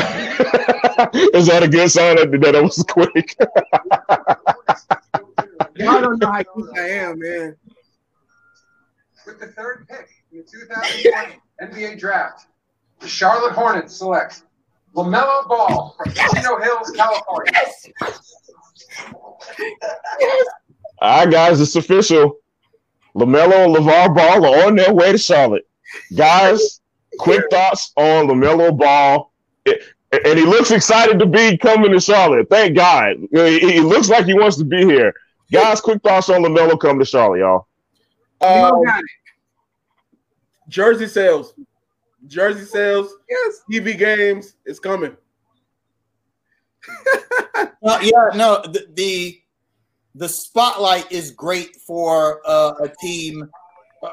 [1.34, 3.34] is that a good sign that that was quick?
[5.76, 7.56] Y'all don't know how quick I am, man.
[9.26, 12.46] With the third pick in the 2020 NBA Draft,
[13.00, 14.42] the Charlotte Hornets select
[14.94, 17.52] LaMelo Ball from Chino Hills, California.
[17.54, 17.88] Yes,
[21.02, 22.36] All right, guys, it's official.
[23.14, 25.66] LaMelo and LaVar Ball are on their way to Charlotte.
[26.16, 26.80] Guys,
[27.18, 29.32] quick thoughts on LaMelo Ball.
[29.64, 29.82] It-
[30.24, 32.48] and he looks excited to be coming to Charlotte.
[32.50, 33.14] Thank God.
[33.30, 35.14] He, he looks like he wants to be here.
[35.52, 37.68] Guys, quick thoughts on LaMelo coming to Charlotte, y'all.
[38.42, 39.04] You Um, got it.
[40.70, 41.52] Jersey sales,
[42.26, 43.60] jersey sales, Yes.
[43.70, 45.16] TV games, it's coming.
[47.82, 49.40] Uh, yeah, no, the, the
[50.14, 53.48] the spotlight is great for uh, a team,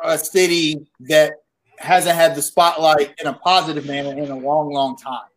[0.05, 1.33] a city that
[1.77, 5.27] hasn't had the spotlight in a positive manner in a long, long time.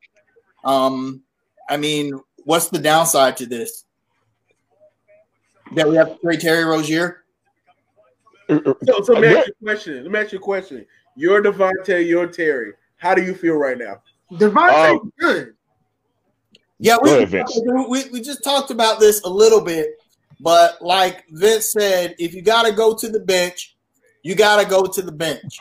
[0.65, 1.23] Um,
[1.69, 3.85] I mean, what's the downside to this?
[5.75, 7.25] That we have to trade Terry Rozier?
[8.49, 10.03] So, so let me ask you a question.
[10.03, 10.87] Let me ask you a question.
[11.17, 12.73] You're Devonte, you're Terry.
[12.97, 14.03] How do you feel right now?
[14.33, 15.55] Devonte Um, good.
[16.79, 17.45] Yeah, Go we, ahead,
[17.89, 19.91] we, we just talked about this a little bit,
[20.41, 23.77] but like Vince said, if you got to go to the bench,
[24.23, 25.59] you got to go to the bench.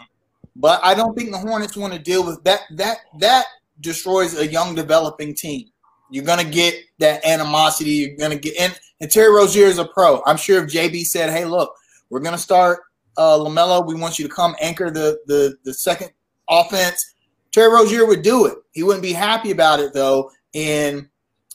[0.56, 2.62] But I don't think the Hornets want to deal with that.
[2.76, 3.46] That that
[3.82, 5.70] destroys a young developing team.
[6.10, 7.92] You're gonna get that animosity.
[7.92, 10.22] You're gonna get and, and Terry Rozier is a pro.
[10.26, 11.74] I'm sure if JB said, "Hey, look,
[12.10, 12.80] we're gonna start
[13.20, 13.86] uh, LaMelo.
[13.86, 16.10] We want you to come anchor the the the second
[16.50, 17.14] offense."
[17.52, 18.56] Terry Rozier would do it.
[18.72, 21.08] He wouldn't be happy about it though, and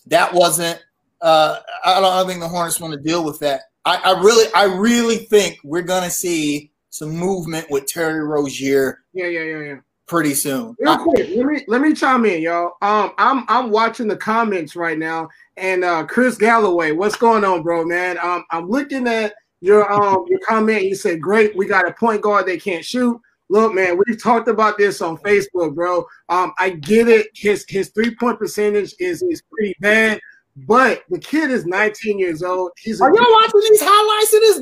[0.06, 0.80] that wasn't.
[1.20, 3.62] Uh, I don't, I don't think the Hornets want to deal with that.
[3.84, 9.26] I, I really, I really think we're gonna see some movement with Terry Rozier Yeah,
[9.26, 9.76] yeah, yeah, yeah.
[10.06, 10.76] pretty soon.
[10.78, 12.72] Real quick, let me let me chime in, y'all.
[12.82, 17.62] Um, I'm I'm watching the comments right now, and uh, Chris Galloway, what's going on,
[17.62, 18.18] bro, man?
[18.18, 19.34] Um, I'm looking at
[19.64, 20.84] your um your comment.
[20.84, 24.48] You said, "Great, we got a point guard they can't shoot." Look, man, we've talked
[24.48, 26.04] about this on Facebook, bro.
[26.28, 27.28] Um, I get it.
[27.34, 30.20] His his three point percentage is is pretty bad,
[30.66, 32.72] but the kid is 19 years old.
[32.78, 34.60] He's Are y'all watching these highlights of this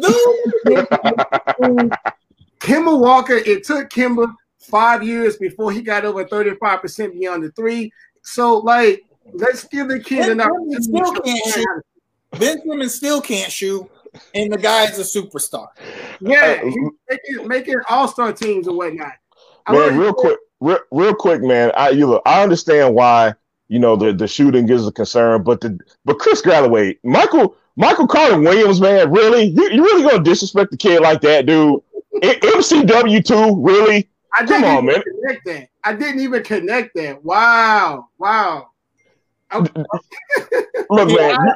[1.69, 1.91] dude?
[2.61, 3.35] Kemba Walker.
[3.35, 7.93] It took Kemba five years before he got over 35 percent beyond the three.
[8.23, 11.83] So, like, let's give the kid Ben an Simmons still can't shoot.
[12.39, 13.91] Ben Simmons still can't shoot,
[14.35, 15.69] and the guy is a superstar.
[16.21, 19.13] Yeah, Uh, he's making, making all star teams and whatnot.
[19.67, 21.73] I man, real quick, real, real quick, man.
[21.77, 23.35] I you look, I understand why
[23.69, 28.07] you know the the shooting is a concern, but the but Chris Galloway, Michael Michael
[28.07, 31.81] Carter Williams, man, really, you, you really gonna disrespect the kid like that, dude?
[32.23, 34.09] M- MCW two, really?
[34.35, 35.03] I didn't Come on, even man.
[35.03, 35.69] connect that.
[35.85, 37.25] I didn't even connect that.
[37.25, 38.69] Wow, wow.
[40.91, 41.55] Look, Yeah, man,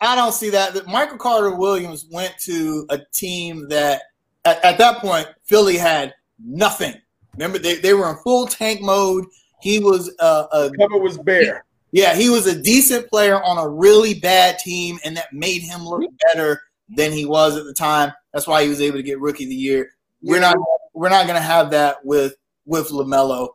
[0.00, 0.86] I don't see that.
[0.86, 4.02] Michael Carter Williams went to a team that,
[4.44, 6.94] at, at that point, Philly had nothing.
[7.34, 9.24] Remember, they, they were in full tank mode.
[9.60, 11.64] He was uh, a Cover was bare.
[11.92, 15.86] yeah, he was a decent player on a really bad team, and that made him
[15.86, 16.60] look better
[16.96, 18.12] than he was at the time.
[18.32, 19.90] That's why he was able to get Rookie of the Year.
[20.22, 20.56] We're not
[20.92, 22.34] we're not going to have that with
[22.66, 23.50] with LaMelo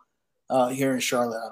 [0.50, 1.52] uh, here in Charlotte.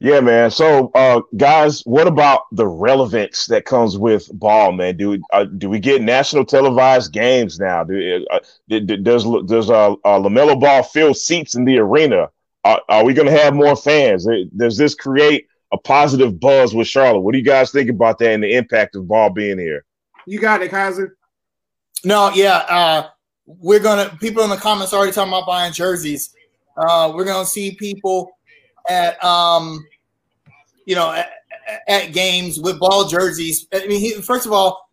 [0.00, 0.20] I don't think.
[0.20, 0.50] Yeah, man.
[0.50, 4.96] So, uh, guys, what about the relevance that comes with ball, man?
[4.96, 7.84] Do uh, do we get national televised games now?
[7.84, 12.28] Do, uh, d- d- does does uh, uh, LaMelo Ball fill seats in the arena?
[12.64, 14.26] Are, are we going to have more fans?
[14.26, 17.20] Uh, Does this create a positive buzz with Charlotte?
[17.20, 19.84] What do you guys think about that and the impact of ball being here?
[20.26, 21.16] You got it, Kaiser.
[22.04, 23.08] No, yeah, uh,
[23.46, 24.16] we're gonna.
[24.20, 26.34] People in the comments already talking about buying jerseys.
[26.76, 28.35] Uh, we're gonna see people
[28.88, 29.84] at, um,
[30.84, 31.30] you know, at,
[31.88, 33.66] at games with ball jerseys.
[33.72, 34.86] I mean, he, first of all,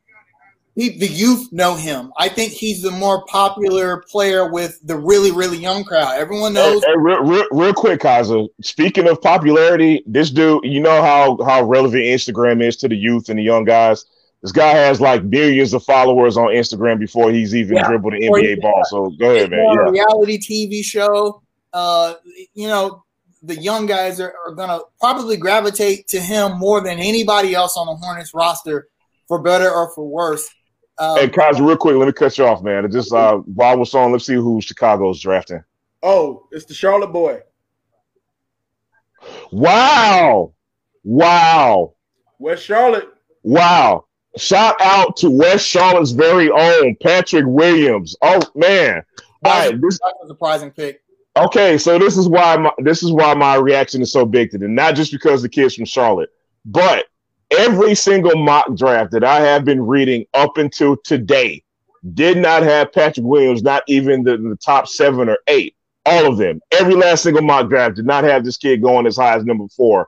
[0.76, 2.12] he, the youth know him.
[2.18, 6.18] I think he's the more popular player with the really, really young crowd.
[6.18, 6.84] Everyone knows.
[6.84, 8.48] hey, real, real, real quick, Kaza.
[8.62, 13.30] Speaking of popularity, this dude, you know how how relevant Instagram is to the youth
[13.30, 14.06] and the young guys.
[14.42, 17.88] This guy has like billions of followers on Instagram before he's even Yeah.
[17.88, 18.82] dribbled an NBA ball.
[18.86, 19.64] So go ahead, man.
[19.76, 19.90] Yeah.
[19.92, 21.44] reality TV show.
[21.72, 22.16] Uh,
[22.56, 23.03] you know,
[23.44, 27.86] the young guys are, are gonna probably gravitate to him more than anybody else on
[27.88, 28.88] the Hornets roster,
[29.28, 30.50] for better or for worse.
[30.98, 32.90] Um, Hey, Kaiser, real quick, let me cut you off, man.
[32.92, 35.64] Just uh, while we're on, let's see who Chicago's drafting.
[36.02, 37.42] Oh, it's the Charlotte boy.
[39.52, 40.54] Wow,
[41.04, 41.94] wow,
[42.40, 43.10] West Charlotte.
[43.44, 44.06] wow!
[44.38, 48.16] Shout out to West Charlotte's very own Patrick Williams.
[48.22, 49.04] Oh man!
[49.46, 51.03] All right, this that's a surprising pick.
[51.36, 54.58] Okay, so this is why my this is why my reaction is so big to
[54.60, 54.76] them.
[54.76, 56.30] Not just because the kid's from Charlotte,
[56.64, 57.08] but
[57.50, 61.64] every single mock draft that I have been reading up until today
[62.14, 65.76] did not have Patrick Williams, not even the, the top seven or eight.
[66.06, 69.18] All of them, every last single mock draft did not have this kid going as
[69.18, 70.06] high as number four.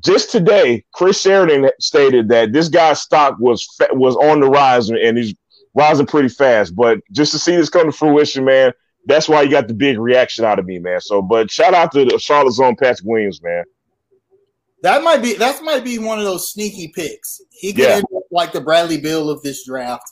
[0.00, 5.18] Just today, Chris Sheridan stated that this guy's stock was was on the rise and
[5.18, 5.34] he's
[5.74, 6.76] rising pretty fast.
[6.76, 8.72] But just to see this come to fruition, man,
[9.06, 11.00] that's why you got the big reaction out of me, man.
[11.00, 13.64] So, but shout out to the Charlotte's own Patrick Williams, man.
[14.82, 17.40] That might be that might be one of those sneaky picks.
[17.50, 17.96] He could Yeah.
[17.96, 20.10] end up like the Bradley Beal of this draft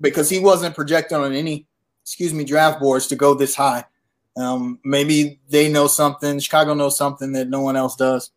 [0.00, 1.66] because he wasn't projected on any,
[2.02, 3.84] excuse me, draft boards to go this high.
[4.36, 6.40] Um, maybe they know something.
[6.40, 8.30] Chicago knows something that no one else does.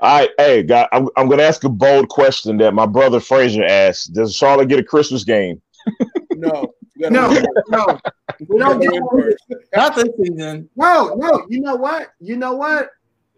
[0.00, 3.20] All right, hey, guy, I'm, I'm going to ask a bold question that my brother
[3.20, 4.14] Frazier asked.
[4.14, 5.60] Does Charlotte get a Christmas game?
[6.34, 6.72] No.
[7.00, 7.98] You gotta No, no,
[8.48, 9.44] we don't get win first.
[9.74, 10.68] Not this season.
[10.76, 11.46] no, no.
[11.48, 12.08] You know what?
[12.20, 12.90] You know what?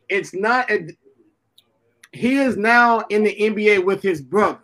[0.08, 0.70] It's not.
[0.70, 0.88] A,
[2.12, 4.58] he is now in the NBA with his brother.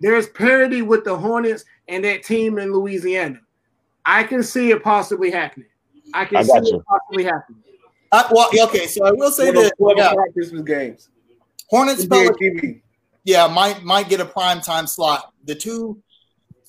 [0.00, 3.40] There's parity with the Hornets and that team in Louisiana.
[4.06, 5.68] I can see it possibly happening.
[6.14, 7.62] I can I see got it possibly happening.
[8.12, 11.08] I, well, okay, so I will say One of that twelve yeah, Christmas games.
[11.68, 12.80] Hornets, NBA Pelicans, TV.
[13.24, 15.32] yeah, might might get a prime time slot.
[15.44, 16.02] The two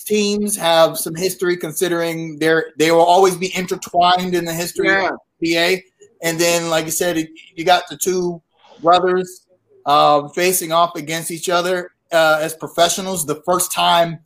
[0.03, 5.09] teams have some history, considering they're they will always be intertwined in the history Yeah.
[5.09, 5.83] of the NBA.
[6.23, 8.41] And then, like you said, you got the two
[8.81, 9.47] brothers
[9.85, 13.25] uh, facing off against each other uh, as professionals.
[13.25, 14.19] The first time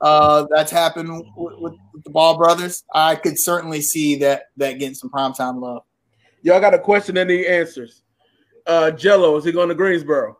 [0.00, 4.94] uh, that's happened with, with the Ball brothers, I could certainly see that that getting
[4.94, 5.82] some primetime love.
[6.42, 8.02] Y'all got a question and the answers.
[8.66, 10.38] Uh, Jello, is he going to Greensboro?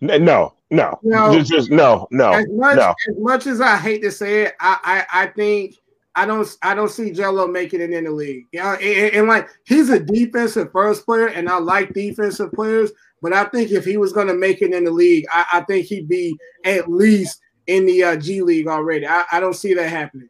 [0.00, 1.34] No, no, No.
[1.34, 2.94] Just, just no, no, as much no.
[3.08, 5.76] as much as I hate to say it, I I, I think
[6.14, 8.46] I don't I don't see Gelo making it in the league.
[8.52, 12.92] Yeah, and, and, like he's a defensive first player, and I like defensive players.
[13.20, 15.60] But I think if he was going to make it in the league, I, I,
[15.62, 19.06] think he'd be at least in the uh, G League already.
[19.06, 20.28] I, I don't see that happening.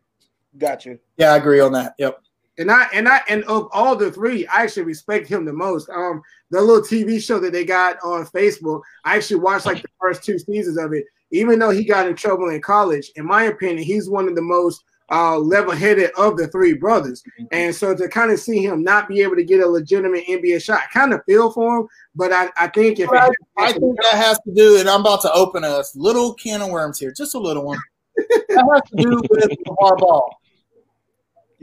[0.56, 0.98] Gotcha.
[1.16, 1.94] Yeah, I agree on that.
[1.98, 2.20] Yep.
[2.58, 5.88] And I and I and of all the three, I actually respect him the most.
[5.90, 9.88] Um, the little TV show that they got on Facebook, I actually watched like the
[10.00, 11.04] first two seasons of it.
[11.32, 14.42] Even though he got in trouble in college, in my opinion, he's one of the
[14.42, 17.22] most uh, level-headed of the three brothers.
[17.22, 17.46] Mm-hmm.
[17.52, 20.62] And so to kind of see him not be able to get a legitimate NBA
[20.62, 21.88] shot, I kind of feel for him.
[22.14, 25.22] But I, I think if I, I think that has to do, and I'm about
[25.22, 27.78] to open a little can of worms here, just a little one.
[28.16, 29.50] that has to do with
[29.98, 30.38] Ball.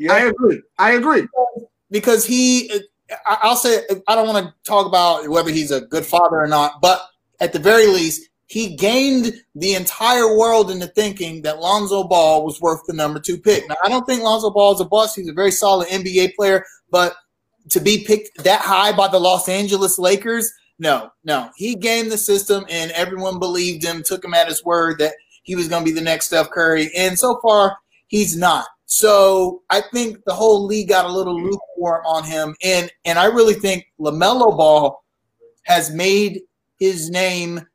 [0.01, 0.61] Yeah, I agree.
[0.79, 1.27] I agree
[1.91, 2.71] because he.
[3.27, 6.81] I'll say I don't want to talk about whether he's a good father or not,
[6.81, 7.01] but
[7.39, 12.59] at the very least, he gained the entire world into thinking that Lonzo Ball was
[12.61, 13.67] worth the number two pick.
[13.69, 15.17] Now, I don't think Lonzo Ball is a bust.
[15.17, 17.15] He's a very solid NBA player, but
[17.69, 21.51] to be picked that high by the Los Angeles Lakers, no, no.
[21.57, 25.53] He gamed the system, and everyone believed him, took him at his word that he
[25.53, 26.89] was going to be the next Steph Curry.
[26.97, 27.77] And so far,
[28.07, 28.65] he's not.
[28.91, 33.27] So I think the whole league got a little lukewarm on him, and and I
[33.27, 35.01] really think LaMelo Ball
[35.63, 36.41] has made
[36.77, 37.65] his name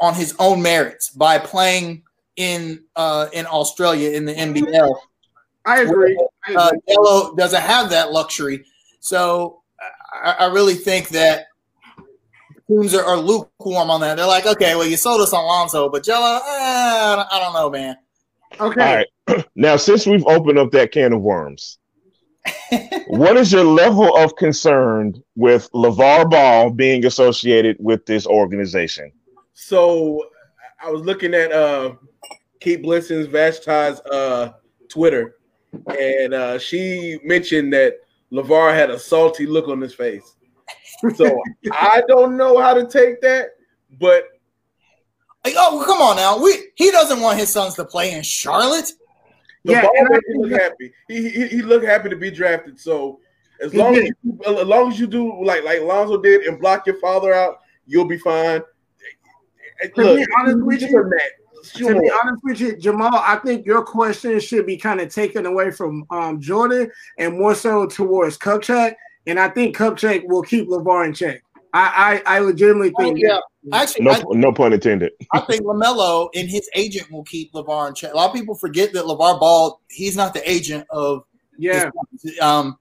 [0.00, 2.02] on his own merits by playing
[2.36, 4.96] in uh, in Australia in the NBL.
[5.66, 6.18] I agree.
[6.56, 8.64] Uh, Gelo doesn't have that luxury,
[9.00, 9.60] so
[10.14, 11.48] I, I really think that
[12.68, 14.16] teams are, are, lukewarm on that.
[14.16, 17.68] They're like, okay, well, you sold us on Lonzo, but Gelo, eh, I don't know,
[17.68, 17.96] man.
[18.58, 18.80] Okay.
[18.80, 19.06] All right.
[19.54, 21.78] now, since we've opened up that can of worms,
[23.06, 29.12] what is your level of concern with LaVar Ball being associated with this organization?
[29.54, 30.26] So
[30.82, 31.94] I was looking at uh
[32.60, 34.52] Kate Blissen's Vashti's uh
[34.88, 35.36] Twitter,
[35.86, 37.94] and uh she mentioned that
[38.32, 40.36] LaVar had a salty look on his face.
[41.14, 41.40] So
[41.72, 43.50] I don't know how to take that,
[43.98, 44.24] but
[45.46, 46.42] oh come on now.
[46.42, 48.92] We he doesn't want his sons to play in Charlotte.
[49.64, 49.92] The yeah, ball
[50.26, 50.92] he look happy.
[51.08, 52.78] He, he he looked happy to be drafted.
[52.78, 53.20] So
[53.62, 56.86] as long as you, as long as you do like like Lonzo did and block
[56.86, 58.62] your father out, you'll be fine
[59.82, 61.10] to be honest with you,
[61.62, 61.94] sure.
[61.94, 65.46] to be honest with you, Jamal, I think your question should be kind of taken
[65.46, 68.94] away from um, Jordan and more so towards Kupchak.
[69.26, 71.42] And I think Kupchak will keep LaVar in check.
[71.72, 73.18] I, I, I legitimately think.
[73.24, 73.40] Oh, yeah.
[73.72, 75.12] Actually, no, I, no pun intended.
[75.32, 78.12] I think LaMelo and his agent will keep LaVar in check.
[78.12, 81.24] A lot of people forget that LaVar Ball, he's not the agent of.
[81.56, 81.90] Yeah.
[82.22, 82.78] His, um,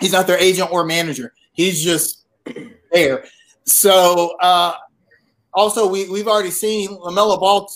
[0.00, 1.32] he's not their agent or manager.
[1.52, 2.26] He's just
[2.92, 3.24] there.
[3.64, 4.74] So uh,
[5.52, 7.70] also, we, we've already seen LaMelo Ball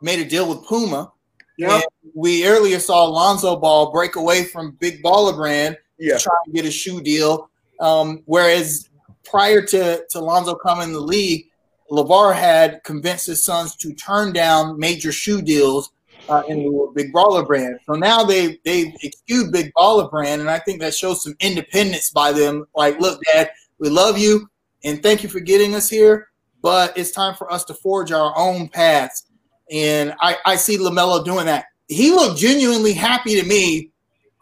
[0.00, 1.12] made a deal with Puma.
[1.56, 1.80] Yeah.
[2.14, 6.16] We earlier saw Alonzo Ball break away from Big Baller Brand yeah.
[6.16, 7.50] to try to get a shoe deal.
[7.80, 8.88] Um, whereas
[9.24, 11.49] prior to, to Lonzo coming in the league,
[11.90, 15.90] LaVar had convinced his sons to turn down major shoe deals
[16.28, 17.78] uh, in the Big Baller Brand.
[17.86, 22.10] So now they they excuse Big Baller Brand, and I think that shows some independence
[22.10, 22.66] by them.
[22.74, 24.48] Like, look, Dad, we love you,
[24.84, 26.30] and thank you for getting us here
[26.62, 29.26] but it's time for us to forge our own paths.
[29.70, 31.66] And I, I see LaMelo doing that.
[31.88, 33.90] He looked genuinely happy to me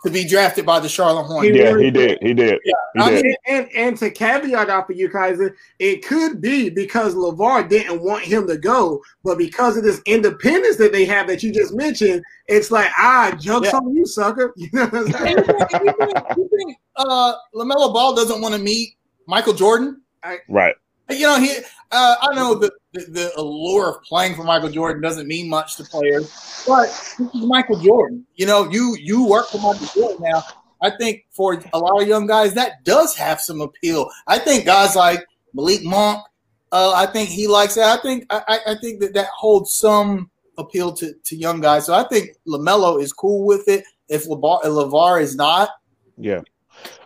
[0.05, 1.57] to be drafted by the Charlotte Hornets.
[1.57, 2.19] Yeah, he did.
[2.23, 2.61] He did.
[2.65, 2.75] Yeah.
[2.95, 3.25] He I did.
[3.25, 5.39] Mean, and, and to caveat out for you guys,
[5.79, 10.77] it could be because LaVar didn't want him to go, but because of this independence
[10.77, 13.79] that they have that you just mentioned, it's like, ah, jokes yeah.
[13.79, 14.55] on you, sucker.
[14.69, 15.37] You know what I'm saying?
[15.39, 18.97] you think, you think uh, LaMelo Ball doesn't want to meet
[19.27, 20.03] Michael Jordan?
[20.23, 20.75] I, right.
[21.11, 21.57] You know, he.
[21.91, 22.73] Uh, I know that
[23.07, 26.87] the, the, allure of playing for Michael Jordan doesn't mean much to players, but
[27.19, 28.27] this is Michael Jordan.
[28.37, 30.43] You know, you you work for Michael Jordan now.
[30.83, 34.11] I think for a lot of young guys that does have some appeal.
[34.27, 35.25] I think guys like
[35.55, 36.25] Malik Monk,
[36.73, 37.99] uh, I think he likes that.
[37.99, 41.87] I think I, I think that that holds some appeal to, to young guys.
[41.87, 43.85] So I think LaMelo is cool with it.
[44.09, 45.71] If LaVar, LaVar is not,
[46.19, 46.41] yeah.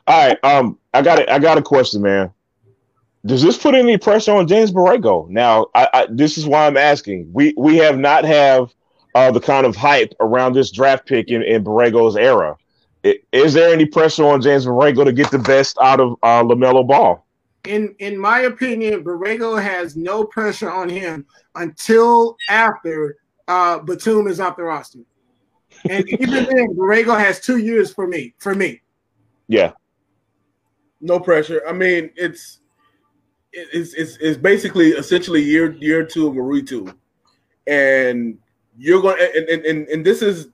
[0.07, 0.39] All right.
[0.45, 1.29] Um, I got it.
[1.29, 2.33] I got a question, man.
[3.25, 5.29] Does this put any pressure on James Borrego?
[5.29, 7.31] Now, I, I, this is why I'm asking.
[7.33, 8.75] We we have not have
[9.15, 12.57] uh, the kind of hype around this draft pick in, in Borrego's era.
[13.05, 16.43] It, is there any pressure on James Borrego to get the best out of uh,
[16.43, 17.25] LaMelo Ball?
[17.65, 24.41] In in my opinion, Borrego has no pressure on him until after uh, Batum is
[24.41, 24.99] off the roster,
[25.89, 28.35] and even then, Borrego has two years for me.
[28.39, 28.83] For me,
[29.47, 29.73] yeah,
[31.01, 31.63] no pressure.
[31.69, 32.62] I mean, it's
[33.53, 36.95] it's, it's, it's basically essentially year year two of a retool,
[37.67, 38.39] and
[38.79, 40.49] you're going and, and and and this is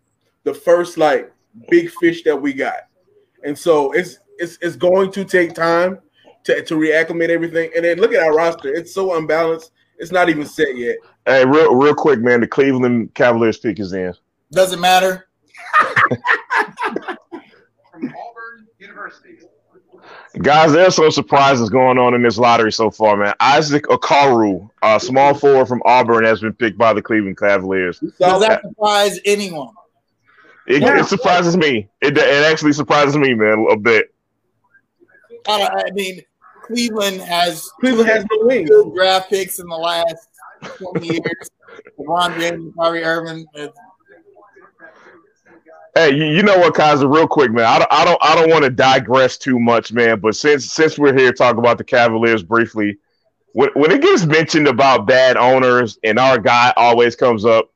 [0.44, 1.32] the first like
[1.68, 2.88] big fish that we got,
[3.44, 5.98] and so it's it's it's going to take time
[6.44, 7.70] to to reacclimate everything.
[7.76, 9.72] And then look at our roster; it's so unbalanced.
[9.98, 10.96] It's not even set yet.
[11.26, 12.40] Hey, real real quick, man.
[12.40, 14.14] The Cleveland Cavaliers pick is in.
[14.50, 15.28] Doesn't matter.
[17.90, 19.38] From Auburn University.
[20.42, 23.34] Guys, there's some surprises going on in this lottery so far, man.
[23.40, 27.98] Isaac Okoro, a small forward from Auburn, has been picked by the Cleveland Cavaliers.
[27.98, 28.40] Does that?
[28.40, 29.74] that surprise anyone?
[30.66, 31.00] It, Yeah.
[31.00, 31.88] it surprises me.
[32.02, 34.12] It, it actually surprises me, man, a bit.
[35.46, 36.20] I, I mean,
[36.62, 38.68] Cleveland has Cleveland has no wings.
[38.68, 40.28] good draft picks in the last
[40.76, 41.50] 20 years.
[41.98, 43.46] LeBron James, Kyrie Irving.
[45.94, 47.08] Hey, you, you know what, Kaiser?
[47.08, 47.64] Real quick, man.
[47.64, 50.20] I don't, I don't, I don't want to digress too much, man.
[50.20, 52.98] But since since we're here talking about the Cavaliers briefly,
[53.52, 57.70] when, when it gets mentioned about bad owners and our guy always comes up,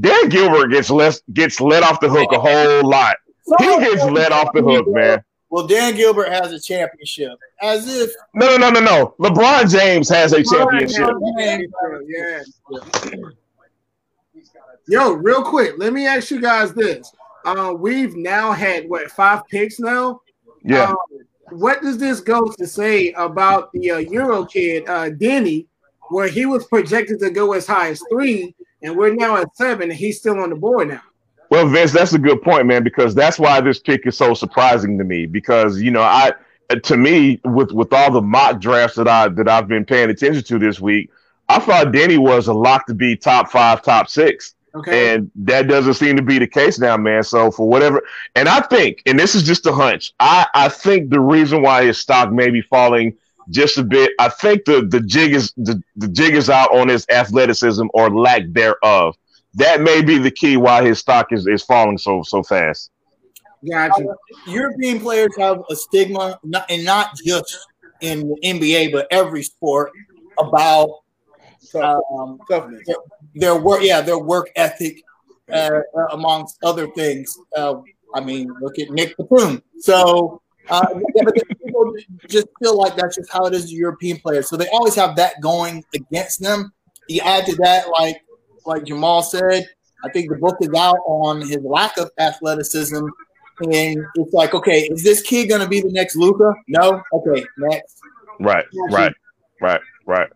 [0.00, 3.16] Dan Gilbert gets less gets let off the hook a whole lot.
[3.58, 5.22] He gets let off the hook, man.
[5.50, 7.38] Well, Dan Gilbert has a championship.
[7.62, 9.14] As if No, no, no, no, no.
[9.18, 11.08] LeBron James has a championship.
[14.86, 17.12] Yo, real quick, let me ask you guys this.
[17.44, 20.20] Uh, we've now had what five picks now.
[20.62, 20.90] Yeah.
[20.90, 20.96] Um,
[21.50, 25.66] what does this go to say about the uh, Euro kid, uh, Deni,
[26.10, 29.90] where he was projected to go as high as three, and we're now at seven,
[29.90, 31.02] and he's still on the board now?
[31.50, 34.98] Well, Vince, that's a good point, man, because that's why this pick is so surprising
[34.98, 35.24] to me.
[35.26, 36.32] Because you know, I
[36.82, 40.42] to me, with with all the mock drafts that I that I've been paying attention
[40.44, 41.10] to this week,
[41.48, 44.54] I thought Deni was a lock to be top five, top six.
[44.74, 45.14] Okay.
[45.14, 47.22] And that doesn't seem to be the case now, man.
[47.22, 48.02] So for whatever,
[48.34, 51.84] and I think, and this is just a hunch, I I think the reason why
[51.84, 53.16] his stock may be falling
[53.50, 56.88] just a bit, I think the the jig is the, the jig is out on
[56.88, 59.16] his athleticism or lack thereof.
[59.54, 62.90] That may be the key why his stock is, is falling so so fast.
[63.68, 64.04] Gotcha.
[64.46, 67.66] European players have a stigma, not, and not just
[68.00, 69.90] in the NBA, but every sport,
[70.38, 71.00] about
[71.74, 72.82] um, Toughness.
[73.34, 73.80] their work.
[73.82, 75.02] Yeah, their work ethic,
[75.52, 77.36] uh, uh, amongst other things.
[77.56, 77.76] Uh,
[78.14, 79.62] I mean, look at Nick Batum.
[79.78, 80.40] So,
[80.70, 81.94] uh, yeah, but people
[82.28, 83.70] just feel like that's just how it is.
[83.70, 86.72] to European players, so they always have that going against them.
[87.08, 88.22] You add to that, like
[88.66, 89.66] like Jamal said,
[90.04, 93.04] I think the book is out on his lack of athleticism.
[93.60, 96.54] And it's like, okay, is this kid going to be the next Luka?
[96.68, 97.02] No.
[97.12, 98.00] Okay, next.
[98.38, 99.12] Right, right,
[99.60, 100.30] right, right.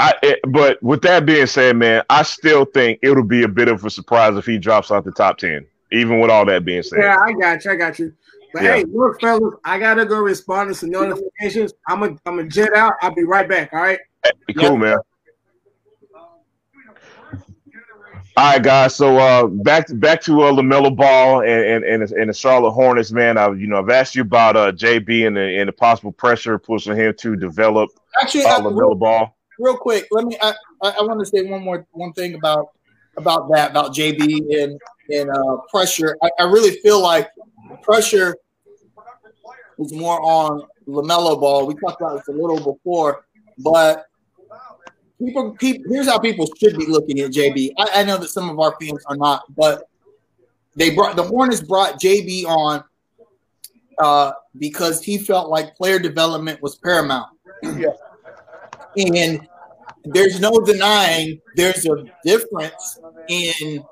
[0.00, 3.68] I, it, but with that being said, man, I still think it'll be a bit
[3.68, 5.66] of a surprise if he drops out the top ten.
[5.92, 7.70] Even with all that being said, Yeah, I got you.
[7.70, 8.12] I got you.
[8.52, 8.76] But Yeah.
[8.76, 11.72] hey, look, fellas, I gotta go respond to some notifications.
[11.88, 12.94] I'm a I'm a jet out.
[13.02, 13.72] I'll be right back.
[13.72, 13.98] All right.
[14.56, 14.98] cool, man.
[18.36, 18.96] All right, guys.
[18.96, 22.72] So uh, back to back to uh, LaMelo Ball and and, and, and the Charlotte
[22.72, 23.38] Hornets, man.
[23.38, 26.58] I you know I've asked you about uh, JB and the, and the possible pressure
[26.58, 27.90] pushing him to develop
[28.20, 29.36] Actually, uh, LaMelo Ball.
[29.58, 30.36] Real quick, let me.
[30.42, 32.70] I, I, want to say one more one thing about
[33.16, 34.80] about that about JB and
[35.10, 36.16] and uh, pressure.
[36.22, 37.30] I, I really feel like
[37.82, 38.36] pressure
[39.78, 41.66] is more on LaMelo Ball.
[41.66, 43.24] We talked about this a little before,
[43.58, 44.06] but
[45.18, 47.72] people, people here's how people should be looking at JB.
[47.78, 49.84] I, I know that some of our fans are not, but
[50.76, 52.84] they brought the Hornets brought JB on
[53.98, 57.28] uh, because he felt like player development was paramount.
[58.96, 59.46] And
[60.04, 63.84] there's no denying there's a difference in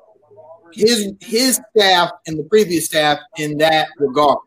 [0.73, 4.39] his his staff and the previous staff in that regard.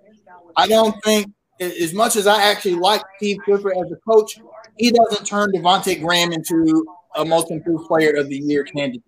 [0.56, 1.28] I don't think
[1.60, 4.39] as much as I actually like Steve Clifford as a coach,
[4.78, 6.86] he doesn't turn Devonte Graham into
[7.16, 9.03] a most improved player of the year candidate.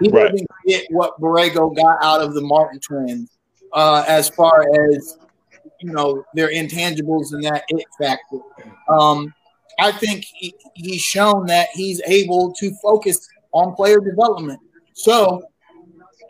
[0.00, 0.30] He Right.
[0.30, 3.38] doesn't get what Borrego got out of the Martin twins
[3.72, 5.18] uh, as far as
[5.80, 8.38] you know their intangibles and that it factor.
[8.88, 9.34] Um,
[9.78, 14.60] I think he, he's shown that he's able to focus on player development.
[14.92, 15.42] So,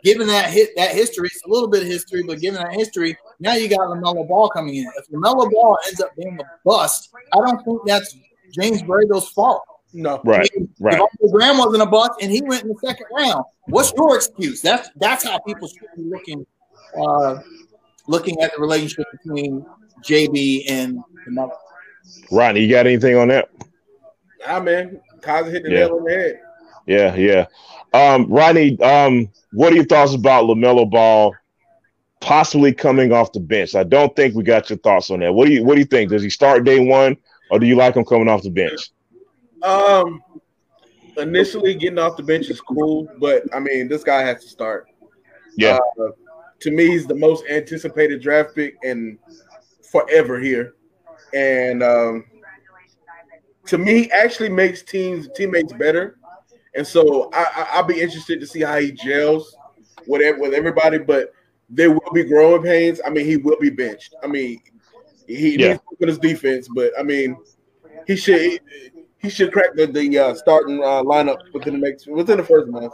[0.03, 3.17] given that hit that history, it's a little bit of history, but given that history,
[3.39, 4.91] now you got LaMelo Ball coming in.
[4.97, 8.15] If LaMelo Ball ends up being a bust, I don't think that's
[8.53, 9.63] James Borrego's fault.
[9.91, 10.21] No.
[10.23, 10.99] Right, right.
[10.99, 13.43] Devonte Graham wasn't a bust, and he went in the second round.
[13.65, 14.61] What's your excuse?
[14.61, 16.45] That's that's how people should be looking,
[16.95, 17.39] uh,
[18.07, 19.65] looking at the relationship between
[20.03, 21.49] JB and LaMelo.
[22.31, 23.49] Rodney, you got anything on that?
[24.45, 24.99] Ah, man.
[25.21, 25.79] Kaiser hit the Yeah.
[25.79, 26.39] nail on the head.
[26.85, 27.45] Yeah, yeah.
[27.93, 31.35] Um, Rodney, um, what are your thoughts about LaMelo Ball
[32.21, 33.75] possibly coming off the bench?
[33.75, 35.33] I don't think we got your thoughts on that.
[35.33, 36.09] What do you What do you think?
[36.09, 37.17] Does he start day one,
[37.51, 38.91] or do you like him coming off the bench?
[39.63, 40.23] Um,
[41.17, 44.87] initially getting off the bench is cool, but I mean, this guy has to start.
[45.57, 46.09] Yeah, Uh,
[46.61, 49.17] to me, he's the most anticipated draft pick and
[49.91, 50.75] forever here.
[51.33, 52.25] And um,
[53.65, 56.17] to me, actually makes teams teammates better.
[56.75, 59.55] And so I, will be interested to see how he gels
[60.07, 60.97] with with everybody.
[60.97, 61.33] But
[61.69, 62.99] there will be growing pains.
[63.05, 64.15] I mean, he will be benched.
[64.23, 64.61] I mean,
[65.27, 65.67] he yeah.
[65.69, 67.37] needs to his defense, but I mean,
[68.07, 68.59] he should he,
[69.19, 72.67] he should crack the the uh, starting uh, lineup within the next within the first
[72.69, 72.93] month.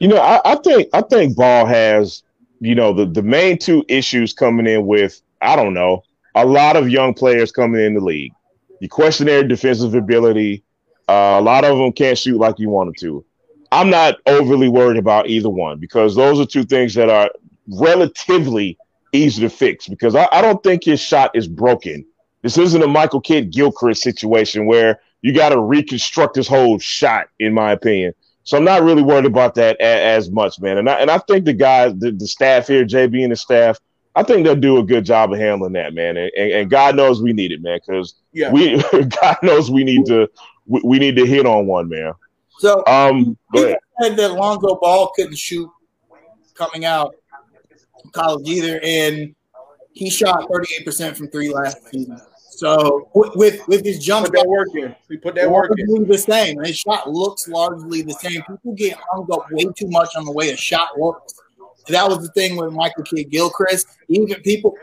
[0.00, 2.22] You know, I, I think I think Ball has
[2.60, 6.02] you know the the main two issues coming in with I don't know
[6.34, 8.32] a lot of young players coming in the league.
[8.80, 10.64] You question their defensive ability.
[11.08, 13.24] Uh, a lot of them can't shoot like you wanted to.
[13.72, 17.30] I'm not overly worried about either one because those are two things that are
[17.68, 18.78] relatively
[19.12, 19.88] easy to fix.
[19.88, 22.04] Because I, I don't think his shot is broken.
[22.42, 27.28] This isn't a Michael Kidd Gilchrist situation where you got to reconstruct his whole shot,
[27.38, 28.12] in my opinion.
[28.42, 30.76] So I'm not really worried about that as, as much, man.
[30.76, 33.80] And I and I think the guys, the, the staff here, JB and the staff,
[34.16, 36.16] I think they'll do a good job of handling that, man.
[36.16, 38.50] And, and God knows we need it, man, because yeah.
[38.52, 38.76] we
[39.20, 40.28] God knows we need to
[40.66, 42.12] we, we, need to hit on one, man.
[42.58, 45.68] So um, said that Lonzo Ball couldn't shoot
[46.54, 47.16] coming out
[48.12, 49.34] college either, and
[49.92, 52.20] he shot 38% from three last season.
[52.50, 54.94] So with with his jump, put that work in.
[55.08, 56.06] He put that work in.
[56.06, 56.62] The same.
[56.62, 58.42] His shot looks largely the same.
[58.42, 61.34] People get hung up way too much on the way a shot looks.
[61.88, 63.88] That was the thing with Michael Kidd Gilchrist.
[64.08, 64.74] Even people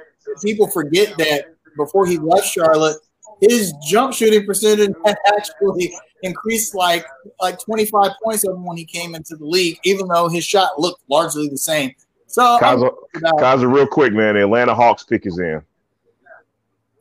[0.41, 2.97] people forget that before he left Charlotte,
[3.39, 4.93] his jump shooting percentage
[5.27, 5.93] actually
[6.23, 7.05] increased like
[7.39, 11.01] like 25 points over when he came into the league, even though his shot looked
[11.09, 11.93] largely the same.
[12.27, 14.35] So, Kaiser, real quick, man.
[14.35, 15.61] The Atlanta Hawks pick is in.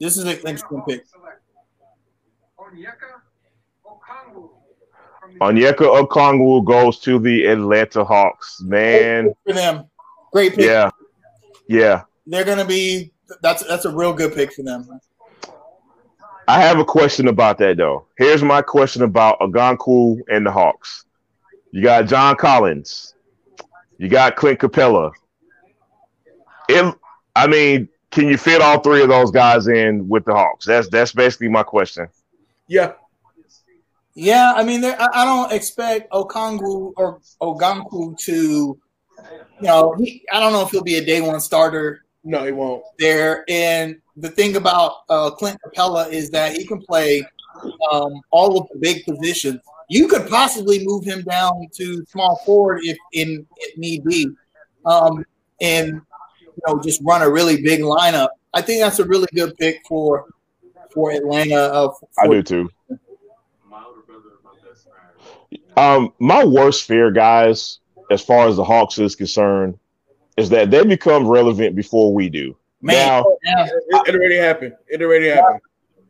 [0.00, 1.04] This is an interesting pick.
[5.40, 8.60] Onyeka Okongwu goes to the Atlanta Hawks.
[8.62, 9.89] Man, for them,
[10.32, 10.66] great pick.
[10.66, 10.90] Yeah,
[11.68, 12.02] yeah.
[12.26, 13.12] They're gonna be.
[13.42, 15.00] That's that's a real good pick for them.
[16.48, 18.06] I have a question about that though.
[18.18, 21.04] Here's my question about Okongwu and the Hawks.
[21.70, 23.14] You got John Collins.
[23.98, 25.12] You got Clint Capela.
[26.68, 26.94] It,
[27.36, 30.66] I mean, can you fit all three of those guys in with the Hawks?
[30.66, 32.08] That's that's basically my question.
[32.66, 32.92] Yeah.
[34.14, 38.78] Yeah, I mean, I don't expect Okongwu or Okongwu to,
[39.60, 42.04] you know, he, I don't know if he'll be a day one starter.
[42.24, 42.82] No, he won't.
[42.98, 47.22] There, and the thing about uh, Clint Capela is that he can play
[47.90, 49.60] um, all of the big positions.
[49.88, 54.28] You could possibly move him down to small forward if in if need be,
[54.86, 55.24] um,
[55.60, 56.00] and
[56.40, 58.28] you know, just run a really big lineup.
[58.54, 60.26] I think that's a really good pick for
[60.92, 61.56] for Atlanta.
[61.56, 62.70] Uh, for, I do too.
[65.76, 67.79] Um, my worst fear, guys,
[68.10, 69.78] as far as the Hawks is concerned,
[70.36, 72.56] is that they become relevant before we do.
[72.82, 74.74] Man, now, oh, it, it, already happened.
[74.88, 75.60] It already happened.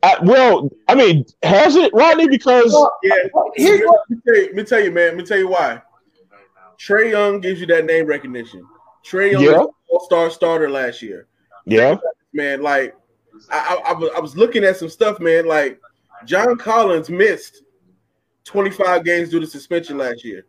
[0.03, 2.29] I, well, I mean, has it, Rodney?
[2.29, 2.73] Because
[3.03, 5.07] yeah, uh, here's what, let, me tell you, let me tell you, man.
[5.09, 5.83] Let me tell you why.
[6.79, 8.65] Trae Young gives you that name recognition.
[9.05, 9.65] Trae Young yeah.
[9.89, 11.27] All Star starter last year.
[11.67, 11.97] Yeah,
[12.33, 12.63] man.
[12.63, 12.97] Like
[13.51, 15.47] I, I, I, was, I was looking at some stuff, man.
[15.47, 15.81] Like
[16.25, 17.65] John Collins missed
[18.45, 20.47] 25 games due to suspension last year.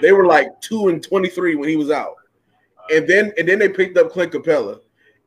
[0.00, 2.14] They were like two and 23 when he was out,
[2.90, 4.80] and then and then they picked up Clint Capela,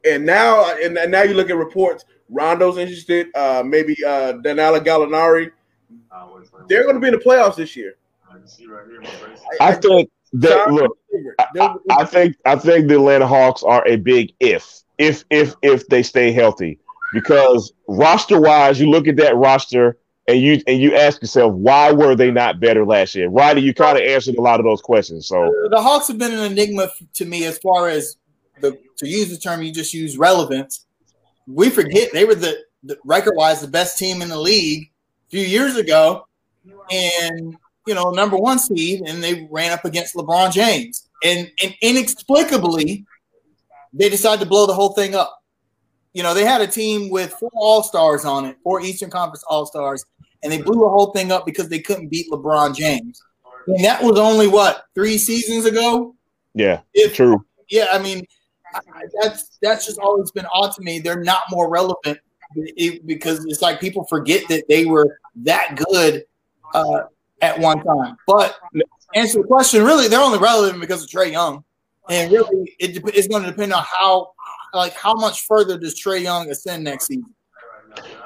[0.05, 2.05] and now and, and now you look at reports.
[2.30, 3.28] Rondo's interested.
[3.36, 5.51] Uh, maybe uh, Danilo Gallinari.
[6.67, 7.95] They're going to be in the playoffs this year.
[9.59, 10.97] I think that look,
[11.39, 15.88] I, I, think I think the Atlanta Hawks are a big if, if if if
[15.88, 16.80] they stay healthy,
[17.13, 19.97] because roster wise, you look at that roster
[20.28, 23.30] and you and you ask yourself why were they not better last year?
[23.30, 25.28] Riley, you kind of answered a lot of those questions.
[25.28, 28.17] So the Hawks have been an enigma to me as far as
[28.59, 30.86] the to use the term you just used relevance.
[31.47, 34.91] We forget they were the, the record wise the best team in the league
[35.28, 36.28] a few years ago,
[36.91, 37.57] and
[37.88, 41.09] you know, number one seed, and they ran up against LeBron James.
[41.24, 43.05] And, and inexplicably,
[43.93, 45.41] they decided to blow the whole thing up.
[46.14, 49.43] You know, they had a team with four All Stars on it, four Eastern Conference
[49.49, 50.05] All Stars,
[50.43, 53.22] and they blew the whole thing up because they couldn't beat LeBron James.
[53.68, 56.16] And that was only what three seasons ago.
[56.53, 57.45] Yeah, if, true.
[57.70, 58.26] Yeah, I mean,
[59.22, 60.99] that's that's just always been odd to me.
[60.99, 62.20] They're not more relevant
[63.05, 66.26] because it's like people forget that they were that good
[66.74, 67.03] uh,
[67.41, 68.18] at one time.
[68.28, 68.57] But
[69.14, 71.64] answer the question, really, they're only relevant because of Trae Young,
[72.09, 74.34] and really, it, it's going to depend on how,
[74.74, 77.34] like, how much further does Trae Young ascend next season.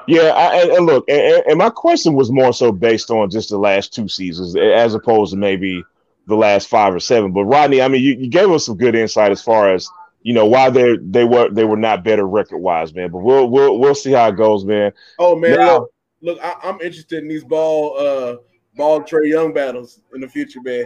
[0.06, 3.58] Yeah, I, and look, and, and, my question was more so based on just the
[3.58, 5.82] last two seasons, as opposed to maybe
[6.26, 7.32] the last five or seven.
[7.32, 9.88] But Rodney, I mean, you, you gave us some good insight as far as
[10.22, 13.10] you know why they they were they were not better record wise, man.
[13.10, 14.92] But we'll we'll we'll see how it goes, man.
[15.18, 15.90] Oh man, Now- look,
[16.22, 18.36] look I, I'm interested in these ball uh
[18.76, 20.84] ball Trae Young battles in the future, man.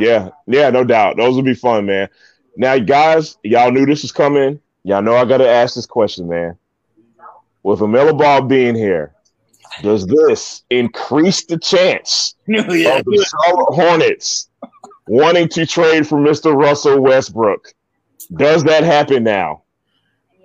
[0.00, 1.16] Yeah, yeah, no doubt.
[1.16, 2.08] Those will be fun, man.
[2.56, 4.60] Now, guys, y'all knew this was coming.
[4.84, 6.56] Y'all know I got to ask this question, man.
[7.62, 9.14] With Amelo Ball being here,
[9.82, 14.48] does this increase the chance yeah, of the Charlotte Hornets
[15.08, 16.54] wanting to trade for Mr.
[16.54, 17.72] Russell Westbrook?
[18.36, 19.62] Does that happen now?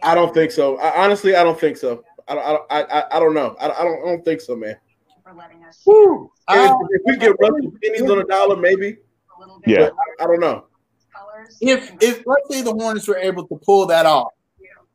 [0.01, 0.77] I don't think so.
[0.77, 2.03] I, honestly, I don't think so.
[2.27, 2.45] I don't.
[2.69, 3.55] I I, I, I don't know.
[3.59, 4.01] I, I don't.
[4.01, 4.75] I don't think so, man.
[5.85, 6.31] Woo.
[6.49, 8.97] If, Uh, if we get Russell pennies on a dollar, maybe.
[9.65, 9.89] Yeah,
[10.19, 10.65] I, I don't know.
[11.61, 14.31] If if let's say the Hornets were able to pull that off,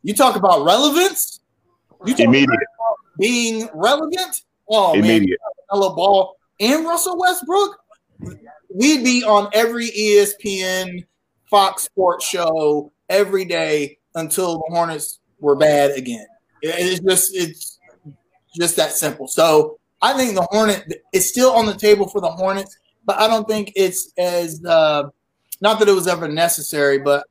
[0.03, 1.41] you talk about relevance.
[2.05, 4.43] You talk immediate, about being relevant.
[4.69, 5.39] Oh man, immediate.
[5.71, 7.79] Ball and Russell Westbrook,
[8.73, 11.05] we'd be on every ESPN,
[11.51, 16.27] Fox Sports show every day until the Hornets were bad again.
[16.63, 17.79] It's just it's
[18.57, 19.29] just that simple.
[19.29, 23.27] So I think the Hornet is still on the table for the Hornets, but I
[23.27, 25.05] don't think it's as uh,
[25.61, 27.27] not that it was ever necessary, but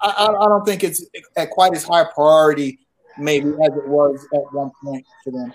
[0.00, 1.04] I, I I don't think it's
[1.36, 2.80] at quite as high priority
[3.18, 5.52] maybe as it was at one point for them.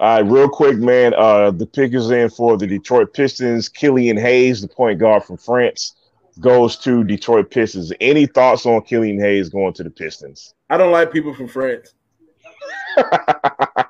[0.00, 1.14] All right, real quick, man.
[1.14, 3.68] Uh, the pick is in for the Detroit Pistons.
[3.68, 5.94] Killian Hayes, the point guard from France,
[6.40, 7.92] goes to Detroit Pistons.
[8.00, 10.54] Any thoughts on Killian Hayes going to the Pistons?
[10.70, 11.94] I don't like people from France.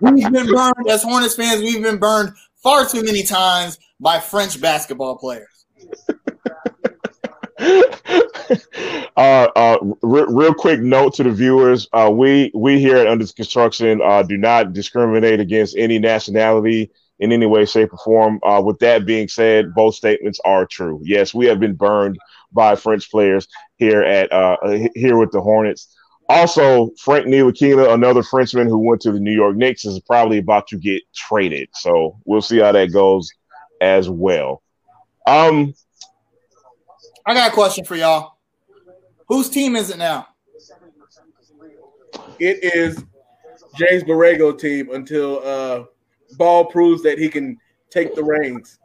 [0.01, 1.63] We've been burned as Hornets fans.
[1.63, 2.33] We've been burned
[2.63, 5.49] far too many times by French basketball players.
[9.17, 13.27] uh, uh, re- real quick note to the viewers: uh, we we here at Under
[13.27, 18.41] Construction uh, do not discriminate against any nationality in any way, shape, or form.
[18.45, 21.01] Uh, with that being said, both statements are true.
[21.05, 22.19] Yes, we have been burned
[22.53, 23.47] by French players
[23.77, 24.57] here at uh,
[24.95, 25.95] here with the Hornets.
[26.29, 30.67] Also, Frank Ntilikina, another Frenchman who went to the New York Knicks, is probably about
[30.69, 31.69] to get traded.
[31.75, 33.31] So we'll see how that goes
[33.81, 34.63] as well.
[35.27, 35.75] Um,
[37.25, 38.37] I got a question for y'all.
[39.29, 40.29] Whose team is it now?
[42.39, 43.05] It is
[43.77, 45.85] James Borrego team until uh,
[46.37, 47.59] Ball proves that he can
[47.91, 48.79] take the reins.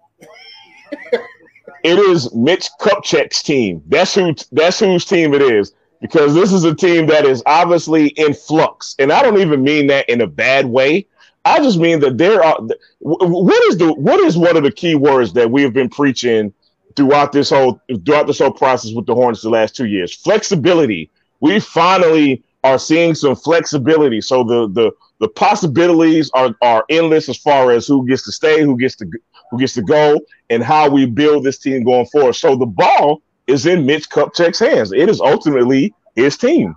[1.83, 3.81] it is Mitch Kupchak's team.
[3.87, 4.35] That's who.
[4.51, 5.73] That's whose team it is.
[5.99, 9.87] Because this is a team that is obviously in flux, and I don't even mean
[9.87, 11.07] that in a bad way.
[11.43, 12.59] I just mean that there are.
[12.99, 13.93] What is the?
[13.93, 16.53] What is one of the key words that we have been preaching
[16.97, 20.13] throughout this whole throughout this whole process with the Hornets the last two years?
[20.13, 21.09] Flexibility.
[21.39, 24.19] We finally are seeing some flexibility.
[24.19, 28.61] So the the the possibilities are are endless as far as who gets to stay,
[28.61, 29.09] who gets to
[29.51, 30.19] who gets to go,
[30.49, 32.33] and how we build this team going forward.
[32.33, 34.91] So the ball is in Mitch Kupchak's hands.
[34.91, 36.75] It is ultimately his team.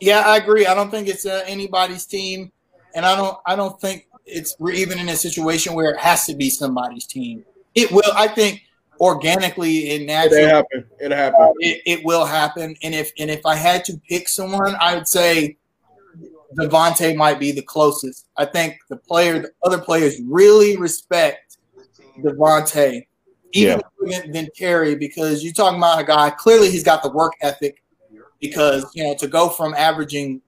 [0.00, 0.66] Yeah, I agree.
[0.66, 2.52] I don't think it's uh, anybody's team,
[2.94, 3.38] and I don't.
[3.46, 7.06] I don't think it's we're even in a situation where it has to be somebody's
[7.06, 7.44] team.
[7.74, 8.12] It will.
[8.14, 8.62] I think
[9.00, 10.84] organically and It naturally, happened.
[11.00, 11.42] It happened.
[11.42, 12.76] Uh, it, it will happen.
[12.82, 15.56] And if and if I had to pick someone, I would say
[16.58, 18.28] Devonte might be the closest.
[18.36, 21.58] I think the player, the other players really respect
[22.18, 23.06] Devonte,
[23.52, 26.30] even more than, than Terry, because you're talking about a guy.
[26.30, 27.82] Clearly, he's got the work ethic.
[28.40, 30.42] Because you know to go from averaging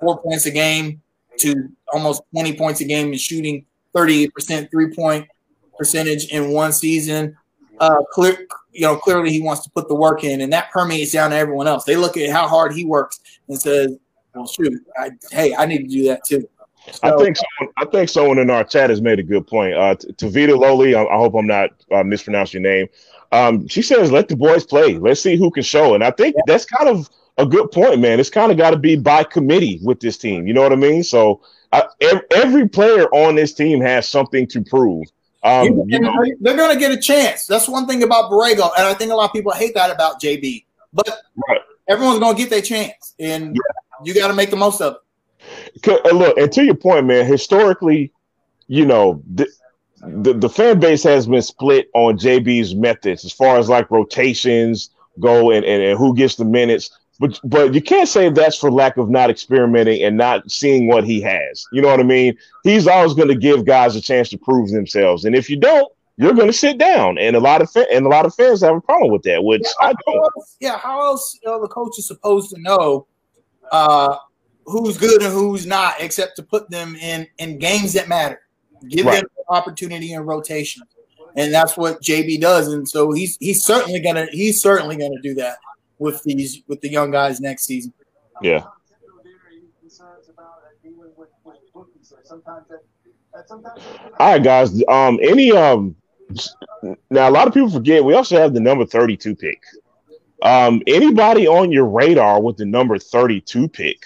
[0.00, 1.00] four points a game
[1.38, 5.28] to almost 20 points a game and shooting 38% three point
[5.76, 7.36] percentage in one season.
[7.80, 11.12] Uh, clear, you know, clearly he wants to put the work in, and that permeates
[11.12, 11.84] down to everyone else.
[11.84, 13.96] They look at how hard he works and says,
[14.34, 16.48] "Well, shoot, I, hey, I need to do that too."
[17.02, 19.74] I think someone, I think someone in our chat has made a good point.
[19.74, 22.88] Uh, Tavita Lowly, I, I hope I'm not uh, mispronouncing your name.
[23.30, 24.98] Um, she says, "Let the boys play.
[24.98, 27.08] Let's see who can show." And I think that's kind of
[27.38, 28.20] a good point, man.
[28.20, 30.46] It's kind of got to be by committee with this team.
[30.46, 31.02] You know what I mean?
[31.02, 31.40] So
[31.72, 35.06] uh, ev- every player on this team has something to prove.
[35.44, 37.46] Um, you know, they're going to get a chance.
[37.46, 40.20] That's one thing about Borrego, and I think a lot of people hate that about
[40.20, 40.64] JB.
[40.92, 41.08] But
[41.48, 41.60] Right.
[41.88, 43.56] everyone's going to get their chance, and
[44.04, 44.96] you got to make the most of
[45.84, 46.14] it.
[46.14, 47.26] look, and to your point, man.
[47.26, 48.12] Historically,
[48.68, 49.48] you know, the,
[50.02, 54.90] the the fan base has been split on JB's methods as far as like rotations
[55.20, 56.90] go and, and, and who gets the minutes.
[57.22, 61.04] But but you can't say that's for lack of not experimenting and not seeing what
[61.04, 61.64] he has.
[61.72, 62.36] You know what I mean?
[62.64, 65.86] He's always going to give guys a chance to prove themselves, and if you don't,
[66.16, 67.18] you're going to sit down.
[67.18, 69.44] And a lot of fa- and a lot of fans have a problem with that,
[69.44, 70.16] which I don't.
[70.36, 73.06] else, yeah, how else are the coach is supposed to know
[73.70, 74.16] uh,
[74.66, 78.40] who's good and who's not, except to put them in in games that matter,
[78.88, 79.20] give Right.
[79.20, 80.82] them opportunity and rotation,
[81.36, 82.72] and that's what JB does.
[82.72, 85.58] And so he's he's certainly gonna he's certainly gonna do that.
[86.02, 87.92] With these with the young guys next season.
[88.42, 88.64] Yeah.
[94.18, 94.82] All right, guys.
[94.88, 95.94] Um, any um,
[97.10, 99.62] now a lot of people forget we also have the number thirty-two pick.
[100.42, 104.04] Um, anybody on your radar with the number thirty-two pick?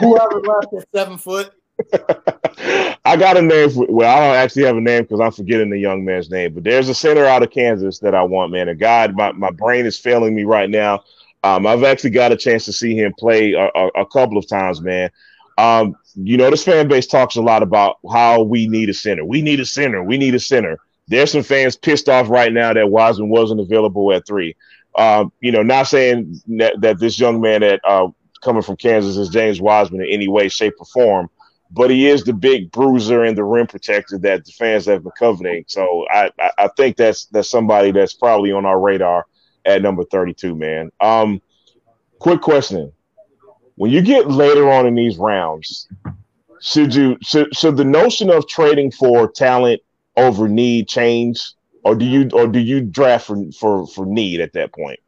[0.00, 1.52] Whoever left at seven foot.
[3.04, 5.70] I got a name for well, I don't actually have a name because I'm forgetting
[5.70, 8.68] the young man's name, but there's a center out of Kansas that I want, man.
[8.68, 11.04] A guy, my, my brain is failing me right now.
[11.42, 14.46] Um, I've actually got a chance to see him play a, a, a couple of
[14.46, 15.10] times, man.
[15.56, 19.24] Um, you know, this fan base talks a lot about how we need a center.
[19.24, 20.02] We need a center.
[20.02, 20.78] We need a center.
[21.08, 24.54] There's some fans pissed off right now that Wiseman wasn't available at three.
[24.96, 28.08] Um, you know, not saying that, that this young man that uh,
[28.42, 31.30] coming from Kansas is James Wiseman in any way, shape, or form
[31.70, 35.12] but he is the big bruiser and the rim protector that the fans have been
[35.18, 35.64] coveting.
[35.68, 39.26] So I, I, think that's that's somebody that's probably on our radar
[39.64, 40.90] at number 32, man.
[41.00, 41.40] Um,
[42.18, 42.92] quick question.
[43.76, 45.88] When you get later on in these rounds,
[46.60, 49.80] should you should, should the notion of trading for talent
[50.16, 51.40] over need change?
[51.82, 55.00] Or do you or do you draft for for, for need at that point?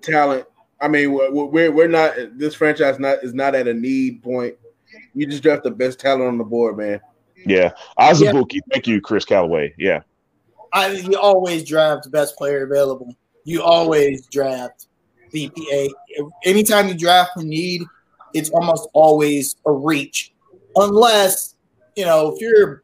[0.00, 0.46] Talent.
[0.80, 4.54] I mean, we're we're not this franchise not is not at a need point
[5.14, 7.00] you just draft the best talent on the board, man.
[7.46, 8.52] Yeah, Azubuike.
[8.52, 8.60] Yeah.
[8.72, 9.74] Thank you, Chris Calloway.
[9.78, 10.02] Yeah,
[10.72, 13.14] I you always draft the best player available.
[13.44, 14.88] You always draft
[15.32, 15.88] BPA.
[16.44, 17.82] Anytime you draft a need,
[18.34, 20.32] it's almost always a reach,
[20.76, 21.54] unless
[21.96, 22.82] you know if you're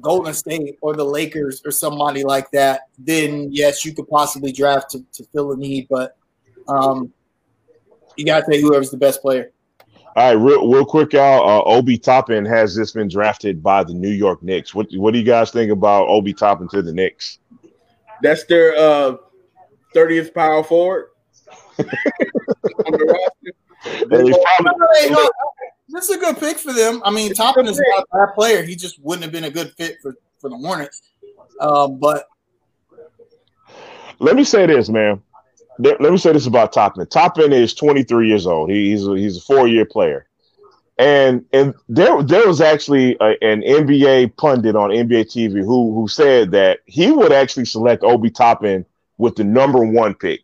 [0.00, 2.82] Golden State or the Lakers or somebody like that.
[2.98, 6.16] Then yes, you could possibly draft to, to fill a need, but
[6.68, 7.12] um,
[8.16, 9.52] you got to take whoever's the best player.
[10.16, 11.46] All right, real, real quick, y'all.
[11.46, 14.74] Uh, Obi Toppin has just been drafted by the New York Knicks.
[14.74, 17.38] What What do you guys think about Obi Toppin to the Knicks?
[18.22, 19.16] That's their uh,
[19.94, 21.08] 30th power forward.
[21.76, 21.92] this
[25.92, 27.02] is a good pick for them.
[27.04, 28.62] I mean, Toppin is not a bad player.
[28.62, 31.02] He just wouldn't have been a good fit for, for the Hornets.
[31.60, 32.26] Um, but
[34.18, 35.20] let me say this, man
[35.78, 37.06] let me say this about Toppin.
[37.06, 38.70] Toppin is 23 years old.
[38.70, 40.26] He, he's a, he's a four year player,
[40.98, 46.08] and and there there was actually a, an NBA pundit on NBA TV who who
[46.08, 48.84] said that he would actually select Obi Toppin
[49.18, 50.40] with the number one pick.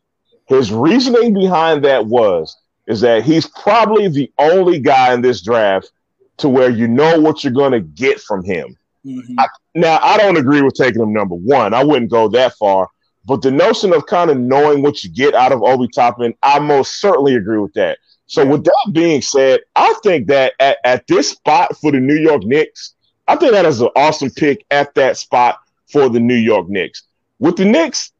[0.47, 2.57] His reasoning behind that was
[2.87, 5.91] is that he's probably the only guy in this draft
[6.39, 8.76] to where you know what you're going to get from him.
[9.07, 9.39] Mm-hmm.
[9.39, 11.74] I, now I don't agree with taking him number one.
[11.74, 12.89] I wouldn't go that far
[13.25, 16.59] but the notion of kind of knowing what you get out of Obi Toppin, I
[16.59, 17.99] most certainly agree with that.
[18.27, 22.16] So, with that being said, I think that at, at this spot for the New
[22.16, 22.95] York Knicks,
[23.29, 25.59] I think that is an awesome pick at that spot
[25.91, 27.03] for the New York Knicks.
[27.39, 28.12] With the Knicks,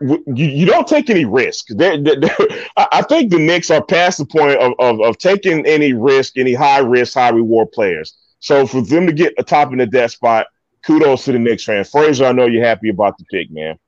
[0.00, 1.66] you, you don't take any risk.
[1.68, 2.36] They're, they're,
[2.76, 6.54] I think the Knicks are past the point of, of, of, taking any risk, any
[6.54, 8.16] high risk, high reward players.
[8.40, 10.48] So for them to get a Toppin at that spot,
[10.84, 11.84] kudos to the Knicks fan.
[11.84, 13.78] Fraser, I know you're happy about the pick, man.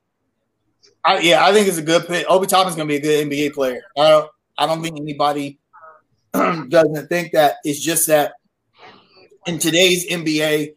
[1.05, 2.27] I, yeah, I think it's a good pick.
[2.29, 3.83] Obi Toppin's going to be a good NBA player.
[3.97, 5.59] I don't, I don't think anybody
[6.33, 7.57] doesn't think that.
[7.65, 8.35] It's just that
[9.47, 10.75] in today's NBA,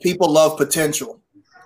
[0.00, 1.20] people love potential.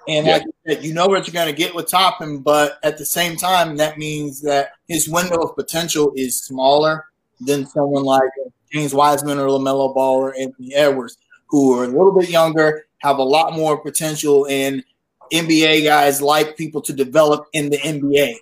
[0.09, 0.35] And yeah.
[0.35, 3.05] like you, said, you know what you're going to get with Toppin, but at the
[3.05, 7.05] same time, that means that his window of potential is smaller
[7.41, 8.31] than someone like
[8.73, 11.19] James Wiseman or LaMelo Ball or Anthony Edwards,
[11.49, 14.83] who are a little bit younger, have a lot more potential, and–
[15.33, 18.35] NBA guys like people to develop in the NBA,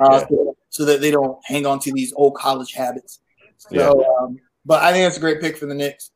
[0.00, 0.18] uh, yeah.
[0.28, 3.20] so, so, that they don't hang on to these old college habits.
[3.58, 3.90] So, yeah.
[4.20, 6.10] um, but I think that's a great pick for the Knicks.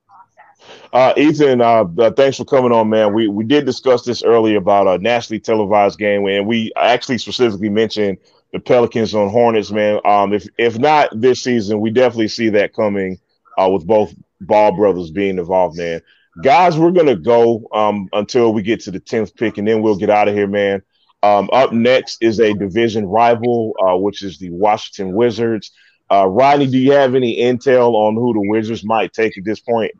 [0.92, 3.12] Uh, Ethan, uh, uh, thanks for coming on, man.
[3.12, 7.70] We we did discuss this earlier about a nationally televised game, and we actually specifically
[7.70, 8.18] mentioned
[8.52, 10.00] the Pelicans on Hornets, man.
[10.04, 13.18] Um, if if not this season, we definitely see that coming
[13.58, 16.02] uh, with both Ball brothers being involved, man
[16.42, 19.96] guys, we're gonna go um, until we get to the tenth pick, and then we'll
[19.96, 20.82] get out of here, man.
[21.22, 25.70] Um, up next is a division rival, uh, which is the Washington Wizards.
[26.10, 29.60] Uh, Rodney, do you have any intel on who the Wizards might take at this
[29.60, 29.92] point?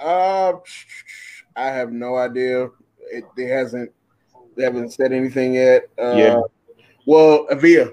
[0.00, 0.54] Uh,
[1.54, 2.68] I have no idea.
[3.12, 3.92] It, it hasn't.
[4.56, 5.84] They haven't said anything yet.
[5.98, 6.40] Uh, yeah.
[7.06, 7.90] Well, Avia.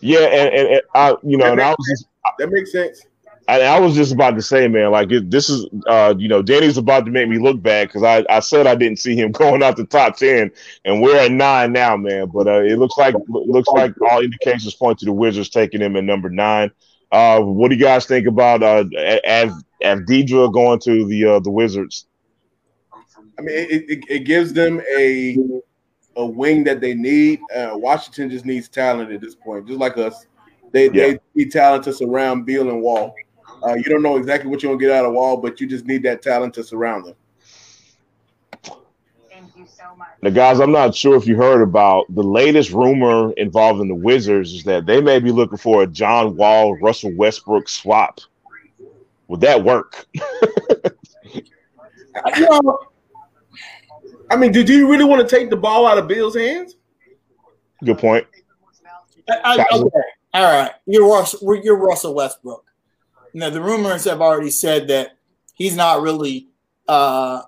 [0.00, 2.08] Yeah, and, and, and I, you know, that and I was just,
[2.38, 3.06] that makes sense.
[3.48, 6.42] I, I, was just about to say, man, like it, this is, uh, you know,
[6.42, 9.30] Deni's about to make me look bad because I, I said I didn't see him
[9.32, 10.50] going out the top ten,
[10.84, 12.28] and we're at nine now, man.
[12.32, 15.96] But uh, it looks like looks like all indications point to the Wizards taking him
[15.96, 16.70] at number nine.
[17.12, 18.84] Uh, what do you guys think about uh,
[19.26, 22.06] Av, Avdija going to the uh, the Wizards?
[23.38, 25.36] I mean, it, it, it gives them a
[26.16, 27.40] a wing that they need.
[27.54, 30.26] Uh, Washington just needs talent at this point, just like us.
[30.72, 30.90] They Yeah.
[31.06, 33.14] they need talent to surround Beal and Wall.
[33.62, 35.86] Uh, you don't know exactly what you're gonna get out of Wall, but you just
[35.86, 37.14] need that talent to surround them.
[39.30, 40.08] Thank you so much.
[40.22, 44.52] Now, guys, I'm not sure if you heard about the latest rumor involving the Wizards
[44.52, 48.20] is that they may be looking for a John Wall Russell Westbrook swap.
[49.28, 50.06] Would that work?
[52.34, 52.78] You know,
[54.30, 56.76] I mean, did you really want to take the ball out of Beal's hands?
[57.84, 58.26] Good point.
[59.28, 59.90] I, I, okay,
[60.34, 60.70] all right.
[60.86, 62.64] You're Russell, you're Russell Westbrook.
[63.36, 65.18] Now the rumors have already said that
[65.52, 66.48] he's not really
[66.88, 67.42] uh,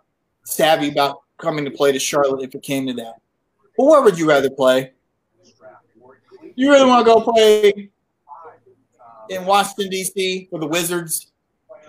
[0.44, 3.14] savvy about coming to play to Charlotte if it came to that.
[3.74, 4.92] But where would you rather play?
[6.56, 7.88] You really want to go play
[9.30, 10.48] in Washington D.C.
[10.50, 11.32] for the Wizards,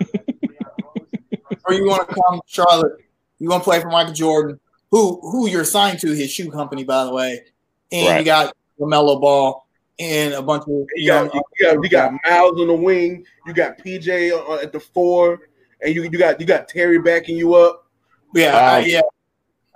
[1.64, 3.04] or you want to come to Charlotte?
[3.38, 4.58] You want to play for Michael Jordan,
[4.90, 7.44] who who you're signed to his shoe company, by the way,
[7.92, 8.18] and Right.
[8.20, 9.66] you got LaMelo Ball
[10.00, 11.28] and a bunch of You young.
[11.28, 13.24] got, you got, you got Miles on the wing.
[13.46, 15.48] You got PJ at the four,
[15.82, 17.86] and you you got you got Terry backing you up.
[18.34, 19.00] yeah, Uh, uh, yeah.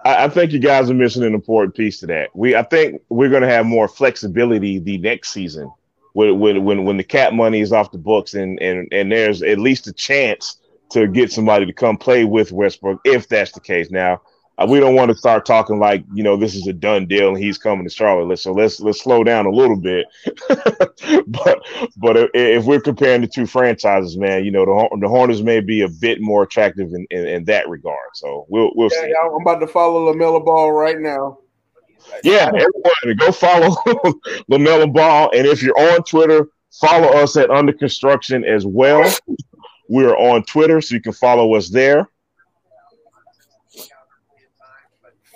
[0.05, 2.35] I, I think you guys are missing an important piece to that.
[2.35, 5.71] We, I think we're going to have more flexibility the next season
[6.13, 9.43] when, when, when, when the cap money is off the books and, and, and there's
[9.43, 10.57] at least a chance
[10.91, 13.91] to get somebody to come play with Westbrook if that's the case.
[13.91, 14.19] Now, uh,
[14.57, 17.29] Uh, we don't want to start talking like you know this is a done deal
[17.31, 18.27] and he's coming to Charlotte.
[18.27, 20.07] Let's- So let's let's slow down a little bit.
[21.27, 21.61] but
[21.97, 25.61] but if, if we're comparing the two franchises, man, you know the the Hornets may
[25.61, 28.11] be a bit more attractive in, in, in that regard.
[28.15, 29.09] So we'll we'll Yeah, see.
[29.09, 31.39] yeah, I'm about to follow LaMelo Ball right now.
[32.23, 33.71] Yeah, everyone go follow
[34.51, 36.49] LaMelo Ball, and if you're on Twitter,
[36.81, 39.11] follow us at Under Construction as well.
[39.89, 42.09] We're on Twitter, so you can follow us there.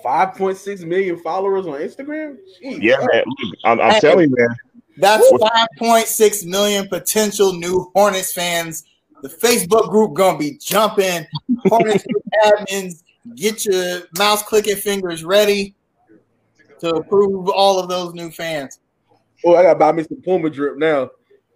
[0.08, 2.38] Five point six million followers on Instagram.
[2.64, 2.82] Jeez.
[2.82, 3.24] Yeah, man.
[3.64, 4.56] I'm, I'm telling you, man.
[4.96, 8.84] That's 5.6 million potential new Hornets fans.
[9.20, 11.26] The Facebook group gonna be jumping.
[11.66, 12.06] Hornets
[12.46, 13.02] admins,
[13.34, 15.74] get your mouse clicking fingers ready
[16.80, 18.80] to approve all of those new fans.
[19.44, 21.10] Oh, I gotta buy me some Puma drip now.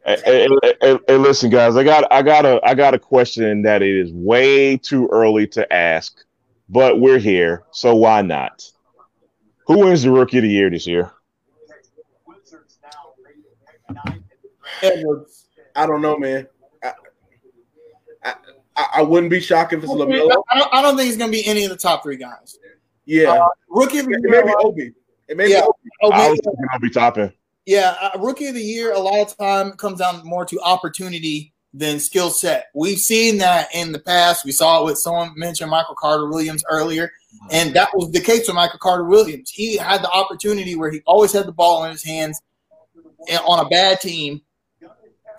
[0.04, 1.74] Hey, hey, hey, hey, hey, listen, guys.
[1.74, 5.46] I got, I got a, I got a question that it is way too early
[5.46, 6.22] to ask,
[6.72, 8.68] but we're here, so why not?
[9.66, 11.12] Who wins the Rookie of the Year this year?
[14.82, 15.46] Edwards.
[15.76, 16.46] I don't know, man.
[16.82, 16.92] I,
[18.24, 18.34] I,
[18.74, 20.44] I, I wouldn't be shocked if it's I don't,
[20.74, 22.58] I don't think it's gonna be any of the top three guys.
[23.04, 24.44] Yeah, Uh, rookie of the year.
[24.44, 24.92] be Obi.
[25.28, 25.66] It may Yeah.
[26.02, 26.14] Obi.
[26.14, 27.32] I was thinking Obi Toppin.
[27.66, 28.92] Yeah, uh, rookie of the year.
[28.92, 32.66] A lot of time comes down more to opportunity than skill set.
[32.74, 34.44] We've seen that in the past.
[34.44, 37.46] We saw it with someone mentioned Michael Carter Williams earlier, mm-hmm.
[37.50, 39.50] and that was the case with Michael Carter Williams.
[39.50, 42.40] He had the opportunity where he always had the ball in his hands
[43.46, 44.42] on a bad team,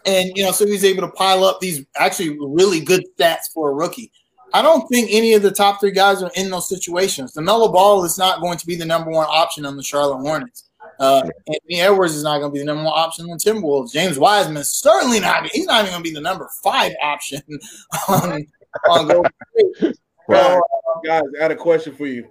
[0.05, 3.69] and you know, so he's able to pile up these actually really good stats for
[3.69, 4.11] a rookie.
[4.53, 7.33] I don't think any of the top three guys are in those situations.
[7.33, 10.69] LaMelo Ball is not going to be the number one option on the Charlotte Hornets.
[10.99, 13.91] Uh, Anthony Edwards is not going to be the number one option on Timberwolves.
[13.91, 15.47] James Wiseman certainly not.
[15.51, 17.41] He's not even going to be the number five option
[18.07, 18.45] on,
[18.89, 19.31] on Golden
[19.79, 19.97] State.
[20.27, 20.59] Right.
[21.05, 22.29] Guys, I got a question for you.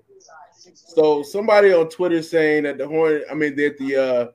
[0.74, 4.26] So somebody on Twitter saying that the Hornet, I mean that the uh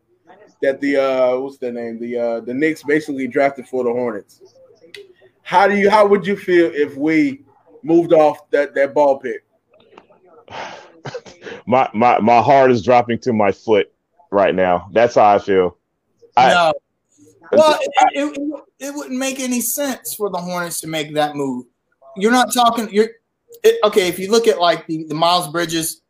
[0.62, 2.00] that the uh what's their name?
[2.00, 4.42] The uh the Knicks basically drafted for the Hornets.
[5.44, 7.46] How do you how would you feel if we
[7.84, 9.46] moved off that that ball pick?
[11.66, 13.92] My my my heart is dropping to my foot
[14.32, 14.90] right now.
[14.94, 15.78] That's how I feel.
[16.36, 16.74] I- no.
[17.52, 21.36] Well, it, it, it, it wouldn't make any sense for the Hornets to make that
[21.36, 21.66] move.
[22.18, 22.90] You're not talking.
[22.92, 23.10] You're
[23.64, 24.10] it, okay.
[24.10, 26.02] If you look at like the, the Miles Bridges,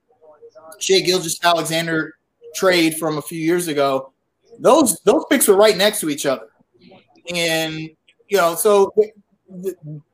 [0.80, 2.16] Shai Gilgeous-Alexander
[2.56, 4.12] trade from a few years ago,
[4.58, 6.48] those those picks were right next to each other,
[7.32, 7.76] and
[8.30, 8.92] you know, so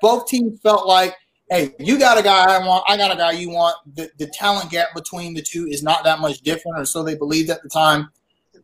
[0.01, 1.15] both teams felt like,
[1.53, 3.75] hey, you got a guy I want, I got a guy you want.
[3.95, 7.15] The, the talent gap between the two is not that much different, or so they
[7.15, 8.09] believed at the time.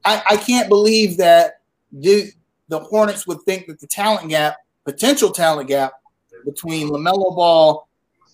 [0.06, 1.62] I, I can't believe that
[1.92, 2.32] the
[2.68, 5.94] the Hornets would think that the talent gap, potential talent gap
[6.46, 7.88] between LaMelo Ball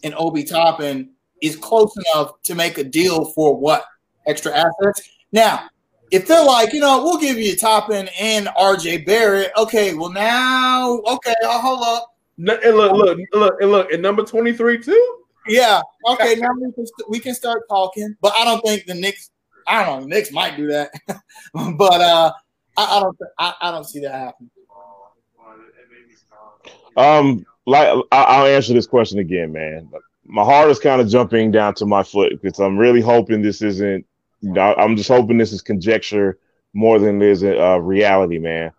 [0.03, 1.09] and Obi Toppin
[1.41, 3.85] is close enough to make a deal for what?
[4.27, 5.09] Extra assets?
[5.31, 5.67] Now,
[6.11, 10.99] if they're like, you know, we'll give you Toppin and RJ Barrett, okay, well now,
[11.07, 12.14] okay, I'll hold up.
[12.37, 15.17] No- And look, look, look, and look, at number 23 too.
[15.47, 18.15] Yeah, okay, now we can, st- we can start talking.
[18.21, 19.29] But I don't think the Knicks,
[19.67, 20.91] I don't know, the Knicks might do that.
[21.53, 22.31] but uh
[22.77, 24.49] I, I don't I, I don't see that happening.
[26.97, 29.89] Um, like I- I'll answer this question again, man.
[30.25, 33.61] My heart is kind of jumping down to my foot because I'm really hoping this
[33.61, 34.05] isn't
[34.57, 36.37] I'm just hoping this is conjecture
[36.73, 38.71] more than it is a uh, reality, man.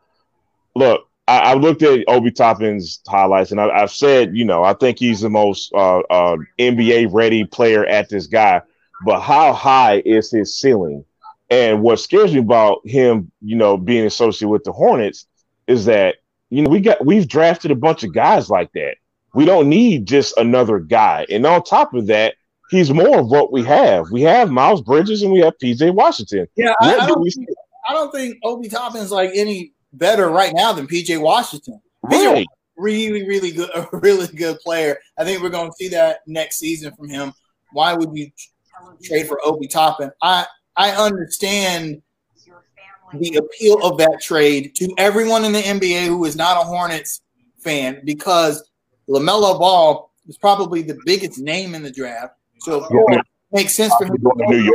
[0.75, 4.75] Look, I, I, looked at Obi Toppin's highlights, and I, have said, you know, I
[4.75, 8.63] think he's the most uh, uh, NBA ready player at this guy.
[9.05, 11.05] But how high is his ceiling?
[11.51, 15.27] And what scares me about him, you know, being associated with the Hornets
[15.67, 16.17] is that
[16.51, 18.97] you know we got we've drafted a bunch of guys like that.
[19.35, 21.27] We don't need just another guy.
[21.29, 22.35] And on top of that,
[22.71, 24.11] he's more of what we have.
[24.11, 26.47] We have Miles Bridges and we have PJ Washington.
[26.57, 27.49] Yeah, I, I, don't think,
[27.89, 31.81] I, don't think, Obi Toppin's like any better right now than PJ Washington.
[32.03, 32.47] Right.
[32.77, 34.99] really, really good, a really good player.
[35.19, 37.33] I think we're going to see that next season from him.
[37.73, 38.31] Why would you
[39.03, 40.11] trade for Obi Toppin?
[40.23, 40.47] I
[40.77, 42.03] I understand
[43.15, 47.23] the appeal of that trade to everyone in the NBA who is not a Hornets
[47.59, 48.69] fan because
[49.09, 52.35] LaMelo Ball is probably the biggest name in the draft.
[52.61, 53.23] So of course, it
[53.53, 54.75] makes sense for him to go to New York.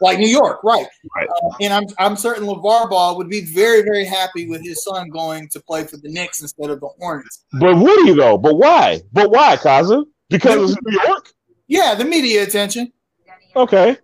[0.00, 0.86] Like New York, right?
[1.16, 1.28] right.
[1.28, 5.08] Uh, and I'm I'm certain LaVar Ball would be very very happy with his son
[5.08, 7.44] going to play for the Knicks instead of the Hornets.
[7.58, 8.36] But would he though?
[8.36, 9.00] But why?
[9.12, 10.04] But why, Kaza?
[10.28, 11.32] Because it's New York.
[11.68, 12.92] Yeah, the media attention.
[13.54, 13.96] Okay.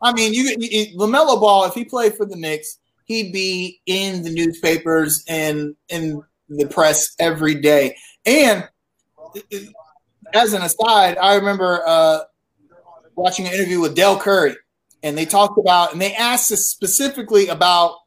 [0.00, 4.22] I mean, you, you LaMelo Ball, if he played for the Knicks, he'd be in
[4.22, 7.96] the newspapers and in the press every day.
[8.26, 8.68] And
[10.34, 12.20] as an aside, I remember uh,
[13.16, 14.56] watching an interview with Dell Curry,
[15.04, 17.98] and they talked about and they asked us specifically about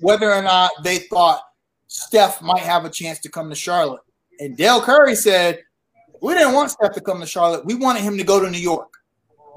[0.00, 1.40] whether or not they thought
[1.86, 4.02] Steph might have a chance to come to Charlotte.
[4.40, 5.60] And Dell Curry said,
[6.20, 7.64] "We didn't want Steph to come to Charlotte.
[7.64, 8.92] We wanted him to go to New York.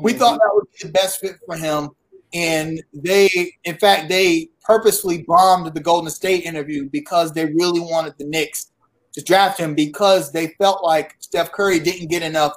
[0.02, 1.90] We thought that would be the best fit for him."
[2.34, 8.14] And they, in fact, they purposely bombed the Golden State interview because they really wanted
[8.18, 8.72] the Knicks
[9.14, 12.53] to draft him because they felt like Steph Curry didn't get enough,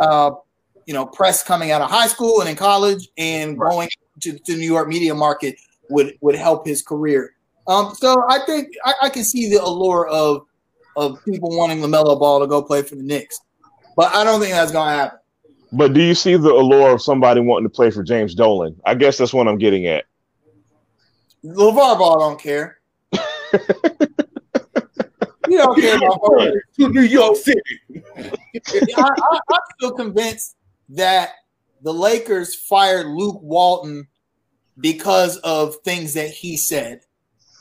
[0.00, 0.32] uh,
[0.90, 3.70] you know, press coming out of high school and in college, and right.
[3.70, 3.88] going
[4.22, 5.54] to, to the New York media market
[5.88, 7.36] would would help his career.
[7.68, 10.46] Um, so I think I, I, can see the allure of
[10.96, 13.38] of people wanting LaMelo Ball to go play for the Knicks,
[13.96, 15.18] but I don't think that's going to happen.
[15.70, 18.74] But do you see the allure of somebody wanting to play for James Dolan?
[18.84, 20.06] I guess that's what I'm getting at.
[21.44, 22.80] LaVar Ball don't care.
[25.50, 27.60] You don't care about to New York City.
[28.96, 30.54] I, am still convinced
[30.90, 31.30] that
[31.82, 34.06] the Lakers fired Luke Walton
[34.78, 37.00] because of things that he said.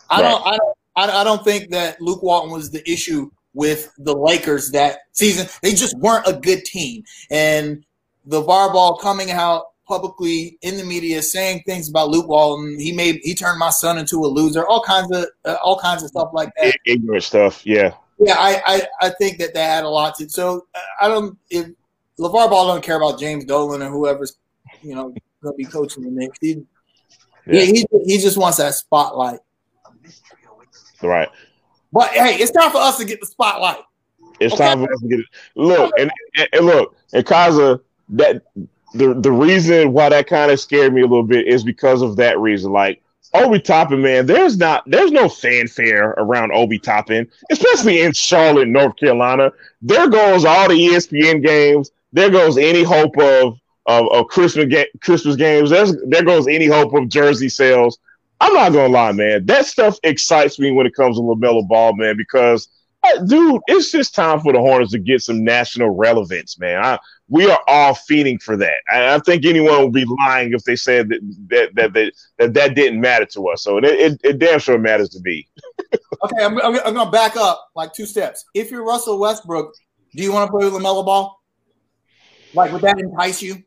[0.10, 0.30] I right.
[0.30, 0.48] don't.
[0.96, 1.16] I don't.
[1.16, 5.48] I don't think that Luke Walton was the issue with the Lakers that season.
[5.62, 7.86] They just weren't a good team, and
[8.28, 12.80] LaVar Ball coming out publicly in the media saying things about Luke Walton.
[12.80, 14.66] He made he turned my son into a loser.
[14.68, 16.78] All kinds of uh, all kinds of stuff like that.
[16.86, 17.66] Ignorant stuff.
[17.66, 17.94] Yeah.
[18.22, 20.30] Yeah, I, I, I think that that had a lot to.
[20.30, 20.68] So
[21.02, 21.68] I don't if
[22.20, 24.38] LaVar Ball don't care about James Dolan or whoever's
[24.82, 26.38] you know going to be coaching the Knicks.
[26.42, 26.62] He,
[27.48, 27.62] yeah.
[27.62, 29.40] he, he he just wants that spotlight.
[31.02, 31.30] Right.
[31.92, 33.80] But hey, it's time for us to get the spotlight.
[34.40, 34.66] It's okay?
[34.66, 35.26] time for us to get it.
[35.56, 36.12] Look and,
[36.54, 37.80] and look and Kaza
[38.10, 38.44] that
[38.94, 42.16] the the reason why that kind of scared me a little bit is because of
[42.18, 42.72] that reason.
[42.72, 43.02] Like
[43.34, 48.96] Obi Toppin, man, there's not there's no fanfare around Obi Toppin, especially in Charlotte, North
[48.98, 49.52] Carolina.
[49.82, 51.92] There goes all the ESPN games.
[52.12, 55.70] There goes any hope of of, of Christmas ga- Christmas games.
[55.70, 57.98] There's there goes any hope of jersey sales.
[58.42, 59.46] I'm not gonna lie, man.
[59.46, 62.70] That stuff excites me when it comes to LaMelo Ball, man, because
[63.04, 66.84] uh, dude, it's just time for the Hornets to get some national relevance, man.
[66.84, 67.00] I,
[67.30, 68.82] we are all feeding for that.
[68.92, 72.54] I, I, think anyone would be lying if they said that that that that, that,
[72.56, 73.64] that didn't matter to us.
[73.64, 75.48] So it, it, it damn sure matters to me.
[76.24, 78.44] okay, I'm, I'm, I'm to back up like two steps.
[78.54, 79.74] If you're Russell Westbrook,
[80.14, 81.39] do you want to play with LaMelo Ball?
[82.54, 83.64] Like, would that entice you?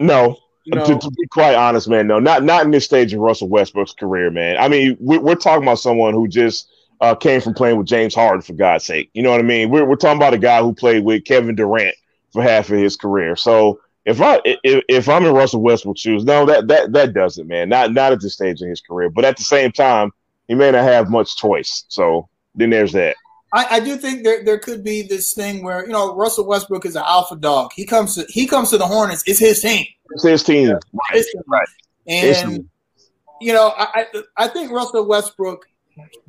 [0.00, 0.36] No.
[0.66, 0.84] no.
[0.84, 3.92] To, to, be quite honest, man, no, not not in this stage of Russell Westbrook's
[3.92, 4.56] career, man.
[4.58, 6.68] I mean, we're, we're talking about someone who just
[7.00, 9.10] uh, came from playing with James Harden, for God's sake.
[9.12, 9.70] You know what I mean?
[9.70, 11.94] We're, we're talking about a guy who played with Kevin Durant
[12.32, 13.36] for half of his career.
[13.36, 17.46] So if I if, if I'm in Russell Westbrook's shoes, no, that that that doesn't,
[17.46, 17.68] man.
[17.68, 19.10] Not not at this stage in his career.
[19.10, 20.10] But at the same time,
[20.48, 21.84] he may not have much choice.
[21.88, 23.16] So then there's that.
[23.52, 26.86] I, I do think there, there could be this thing where you know Russell Westbrook
[26.86, 27.72] is an alpha dog.
[27.74, 29.22] He comes to he comes to the Hornets.
[29.26, 29.86] It's his team.
[30.10, 30.70] It's his team.
[30.70, 30.80] Right.
[31.14, 31.68] It's, right.
[32.06, 32.68] And
[33.40, 34.06] you know I
[34.36, 35.66] I think Russell Westbrook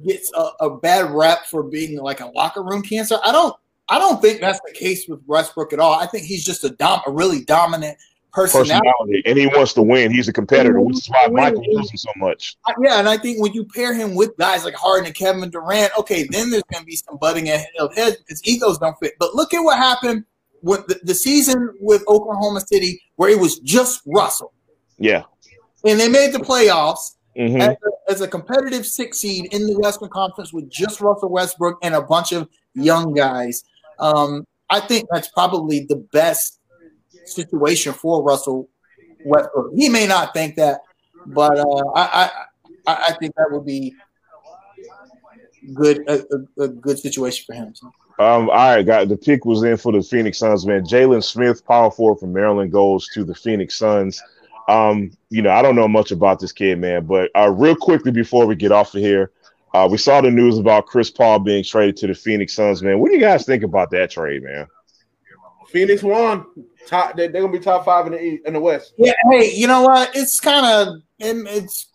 [0.05, 3.17] gets a, a bad rap for being like a locker room cancer.
[3.23, 3.55] I don't
[3.89, 5.93] I don't think that's the case with Westbrook at all.
[5.93, 7.97] I think he's just a dom a really dominant
[8.33, 8.69] personality.
[8.89, 9.23] personality.
[9.25, 10.11] and he wants to win.
[10.11, 12.55] He's a competitor, which is why Michael loves him so much.
[12.81, 15.91] Yeah, and I think when you pair him with guys like Harden and Kevin Durant,
[15.99, 17.49] okay, then there's going to be some butting
[17.79, 19.13] of heads because egos don't fit.
[19.19, 20.25] But look at what happened
[20.61, 24.53] with the, the season with Oklahoma City, where it was just Russell.
[24.97, 25.23] Yeah.
[25.85, 27.59] And they made the playoffs Mhm.
[27.61, 31.79] as, a, as a competitive six seed in the Western Conference with just Russell Westbrook
[31.81, 33.63] and a bunch of young guys.
[33.99, 36.59] Um, I think that's probably the best
[37.25, 38.69] situation for Russell
[39.25, 39.71] Westbrook.
[39.75, 40.81] He may not think that,
[41.25, 42.31] but uh, I, I
[42.87, 43.95] I I think that would be
[45.73, 46.23] good a,
[46.59, 47.73] a, a good situation for him.
[47.73, 47.87] So,
[48.19, 49.07] Um, all right, guys.
[49.07, 50.83] The pick was in for the Phoenix Suns, man.
[50.83, 54.21] Jalen Smith, power forward from Maryland, goes to the Phoenix Suns.
[54.67, 58.11] Um, you know, I don't know much about this kid, man, but uh, real quickly
[58.11, 59.31] before we get off of here,
[59.73, 62.99] uh, we saw the news about Chris Paul being traded to the Phoenix Suns, man.
[62.99, 64.67] What do you guys think about that trade, man?
[65.67, 66.45] Phoenix won.
[66.87, 68.93] Top, they, they're gonna be top five in the East, in the West.
[68.97, 70.11] yeah, hey, you know what?
[70.15, 71.87] It's kind of it's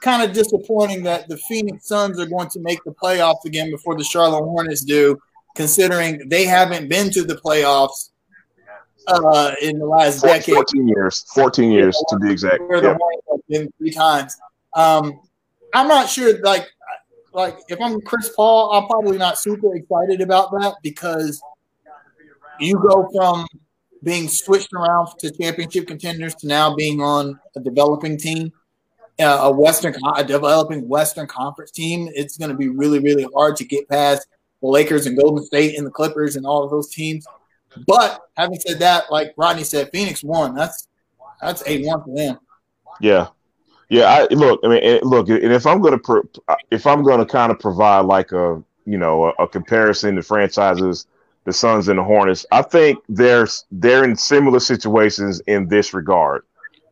[0.00, 3.96] kind of disappointing that the Phoenix Suns are going to make the playoffs again before
[3.96, 5.16] the Charlotte Hornets do,
[5.54, 8.10] considering they haven't been to the playoffs
[9.06, 10.54] uh, in the last decade.
[10.54, 11.24] 14 years.
[11.34, 12.62] 14 years to be exact.
[12.68, 12.96] where the Yeah.
[12.98, 14.36] Hornets have been three times.
[14.74, 15.20] Um,
[15.74, 16.38] I'm not sure.
[16.40, 16.66] Like,
[17.32, 21.40] like if I'm Chris Paul, I'm probably not super excited about that because
[22.60, 23.46] you go from
[24.02, 28.52] being switched around to championship contenders to now being on a developing team,
[29.20, 32.08] uh, a Western, a developing Western Conference team.
[32.14, 34.26] It's going to be really, really hard to get past
[34.60, 37.26] the Lakers and Golden State and the Clippers and all of those teams.
[37.86, 40.54] But having said that, like Rodney said, Phoenix won.
[40.54, 40.88] That's
[41.40, 42.38] that's a one for them.
[43.00, 43.28] Yeah,
[43.88, 44.04] yeah.
[44.04, 44.60] I look.
[44.62, 45.28] I mean, look.
[45.28, 46.22] And if I'm gonna, pro,
[46.70, 51.06] if I'm gonna kind of provide like a, you know, a, a comparison to franchises,
[51.44, 56.44] the Suns and the Hornets, I think they're they're in similar situations in this regard.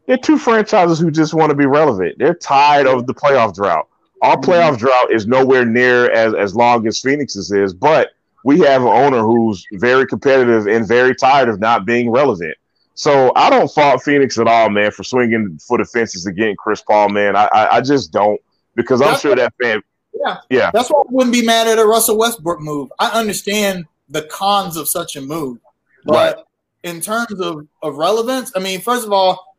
[0.06, 2.18] They're two franchises who just want to be relevant.
[2.18, 3.88] They're tired of the playoff drought.
[4.22, 4.50] Our mm-hmm.
[4.50, 8.10] playoff drought is nowhere near as as long as Phoenix's is, but
[8.44, 12.56] we have an owner who's very competitive and very tired of not being relevant.
[12.94, 16.56] So I don't fault Phoenix at all, man, for swinging for the fences and getting
[16.56, 17.36] Chris Paul, man.
[17.36, 18.40] I I, I just don't
[18.74, 19.82] because I'm That's sure that fan.
[20.12, 20.38] Yeah.
[20.50, 20.70] Yeah.
[20.72, 22.90] That's why I wouldn't be mad at a Russell Westbrook move.
[22.98, 25.58] I understand the cons of such a move.
[26.04, 26.44] But
[26.82, 29.56] in terms of, of relevance, I mean, first of all,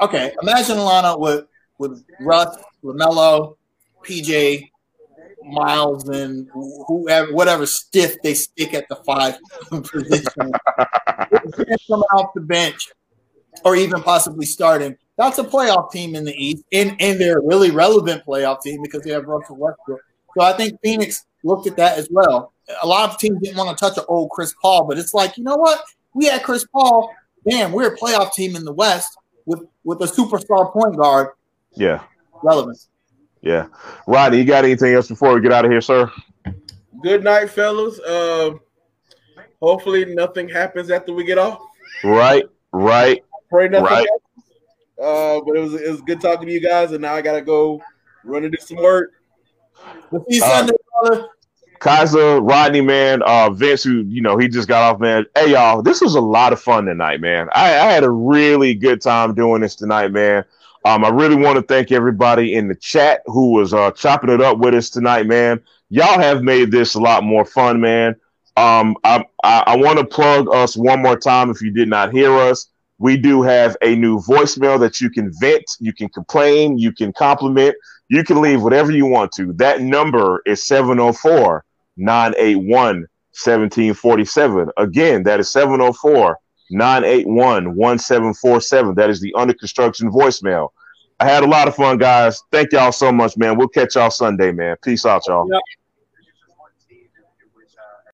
[0.00, 1.46] okay, imagine a lineup with
[1.78, 3.56] with Russ, LaMelo,
[4.04, 4.70] PJ,
[5.44, 6.48] Miles, and
[6.86, 9.36] whoever whatever stiff they stick at the five
[9.70, 10.52] position.
[11.88, 12.90] coming off the bench
[13.64, 14.96] or even possibly starting.
[15.16, 18.82] That's a playoff team in the East, and, and they're a really relevant playoff team
[18.82, 20.00] because they have Russell Westbrook.
[20.36, 22.52] So I think Phoenix looked at that as well.
[22.82, 25.36] A lot of teams didn't want to touch an old Chris Paul, but it's like,
[25.36, 25.82] you know what?
[26.14, 27.14] We had Chris Paul.
[27.48, 31.28] Damn, we're a playoff team in the West with with a superstar point guard.
[31.72, 32.02] Yeah.
[32.42, 32.88] Relevance.
[33.42, 33.66] Yeah.
[34.06, 36.10] Rodney, you got anything else before we get out of here, sir?
[37.02, 38.00] Good night, fellas.
[38.00, 38.52] Uh,
[39.60, 41.60] hopefully nothing happens after we get off.
[42.02, 42.44] Right.
[42.72, 43.22] Right.
[43.50, 44.08] Pray nothing Right.
[45.00, 47.42] Uh, but it was it was good talking to you guys, and now I gotta
[47.42, 47.82] go
[48.24, 49.10] run and do some work.
[50.10, 51.28] We'll see you Uh, Sunday, brother.
[51.80, 55.26] Kaiser, Rodney, man, uh, Vince, who you know he just got off, man.
[55.36, 57.48] Hey, y'all, this was a lot of fun tonight, man.
[57.52, 60.44] I, I had a really good time doing this tonight, man.
[60.86, 64.40] Um, I really want to thank everybody in the chat who was uh, chopping it
[64.40, 65.60] up with us tonight, man.
[65.90, 68.16] Y'all have made this a lot more fun, man.
[68.56, 72.12] Um, I, I, I want to plug us one more time if you did not
[72.12, 72.68] hear us.
[72.98, 77.12] We do have a new voicemail that you can vent, you can complain, you can
[77.12, 77.74] compliment,
[78.08, 79.52] you can leave whatever you want to.
[79.54, 81.64] That number is 704
[81.96, 84.70] 981 1747.
[84.76, 86.38] Again, that is 704
[86.70, 88.94] 981 1747.
[88.94, 90.70] That is the under construction voicemail.
[91.20, 92.42] I had a lot of fun, guys.
[92.50, 93.56] Thank y'all so much, man.
[93.56, 94.76] We'll catch y'all Sunday, man.
[94.82, 95.48] Peace out, y'all.